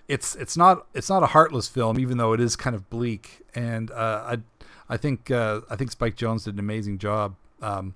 [0.07, 3.41] it's it's not it's not a heartless film, even though it is kind of bleak.
[3.55, 4.37] And uh, I
[4.89, 7.95] I think uh, I think Spike Jonze did an amazing job um,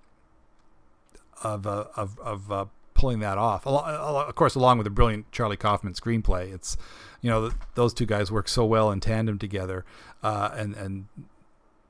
[1.44, 3.66] of uh, of of uh, pulling that off.
[3.68, 6.54] Of course, along with a brilliant Charlie Kaufman screenplay.
[6.54, 6.78] It's
[7.22, 9.86] you know those two guys work so well in tandem together,
[10.24, 11.06] uh, and and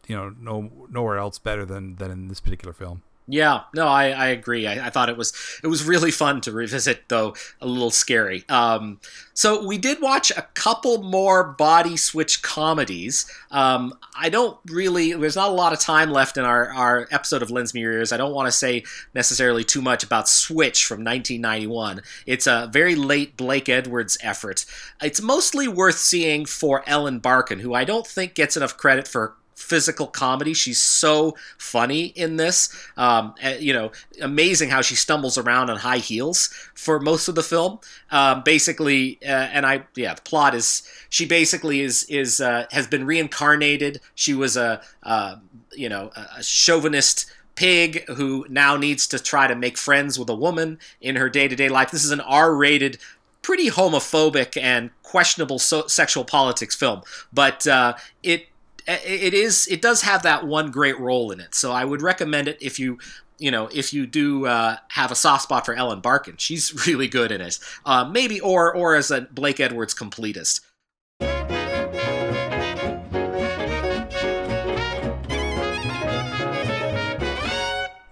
[0.08, 3.04] you know no nowhere else better than than in this particular film.
[3.30, 4.68] Yeah, no, I, I agree.
[4.68, 8.46] I, I, thought it was it was really fun to revisit, though a little scary.
[8.48, 9.02] Um,
[9.34, 13.30] so we did watch a couple more body switch comedies.
[13.52, 15.12] Um, I don't really.
[15.12, 18.14] There's not a lot of time left in our our episode of Your Ears.
[18.14, 22.02] I don't want to say necessarily too much about Switch from 1991.
[22.26, 24.66] It's a very late Blake Edwards effort.
[25.02, 29.36] It's mostly worth seeing for Ellen Barkin, who I don't think gets enough credit for
[29.58, 30.54] physical comedy.
[30.54, 32.70] She's so funny in this.
[32.96, 33.92] Um, eh, you know,
[34.22, 37.80] amazing how she stumbles around on high heels for most of the film.
[38.12, 42.88] Um, basically, uh, and I yeah, the plot is she basically is is uh, has
[42.88, 44.00] been reincarnated.
[44.16, 45.38] She was a uh,
[45.74, 50.36] you know a chauvinist pig who now needs to try to make friends with a
[50.36, 51.90] woman in her day-to-day life.
[51.90, 53.00] This is an R-rated
[53.42, 57.02] pretty homophobic and questionable so- sexual politics film,
[57.34, 58.46] but uh, it
[58.88, 61.54] it is it does have that one great role in it.
[61.54, 62.98] So I would recommend it if you
[63.38, 66.36] you know if you do uh, have a soft spot for Ellen Barkin.
[66.38, 67.60] She's really good in it.
[67.86, 70.62] Uh, maybe or or as a Blake Edwards completist.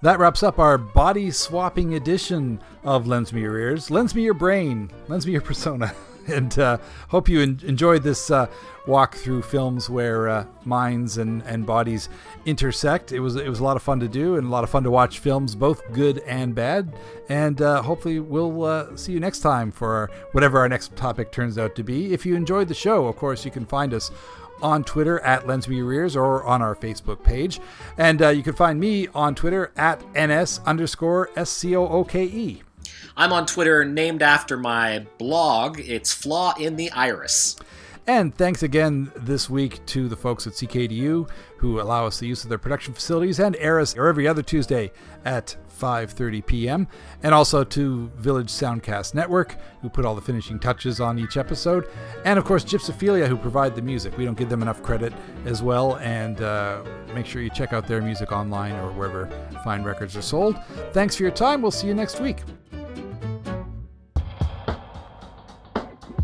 [0.02, 3.90] That wraps up our body swapping edition of Lens Me Your Ears.
[3.90, 4.92] Lends me your brain.
[5.08, 5.96] Lends me your persona.
[6.34, 6.78] and uh,
[7.10, 8.48] hope you en- enjoyed this uh,
[8.88, 12.10] walk through films where uh, minds and, and bodies
[12.46, 13.12] intersect.
[13.12, 14.84] It was it was a lot of fun to do and a lot of fun
[14.84, 16.96] to watch films, both good and bad.
[17.30, 21.58] And uh, hopefully we'll uh, see you next time for whatever our next topic turns
[21.58, 22.14] out to be.
[22.14, 24.12] If you enjoyed the show, of course, you can find us
[24.62, 27.60] on Twitter at Lens Me Your Ears or on our Facebook page.
[27.98, 32.04] And uh, you can find me on Twitter at NS underscore S C O O
[32.04, 32.65] K E.
[33.18, 35.80] I'm on Twitter named after my blog.
[35.80, 37.56] It's Flaw in the Iris.
[38.08, 42.44] And thanks again this week to the folks at CKDU who allow us the use
[42.44, 44.92] of their production facilities and air us every other Tuesday
[45.24, 46.88] at 5:30 p.m.
[47.24, 51.88] and also to Village Soundcast Network who put all the finishing touches on each episode
[52.26, 54.18] and of course Gypsophilia who provide the music.
[54.18, 55.12] We don't give them enough credit
[55.46, 59.30] as well and uh, make sure you check out their music online or wherever
[59.64, 60.58] fine records are sold.
[60.92, 61.62] Thanks for your time.
[61.62, 62.38] We'll see you next week.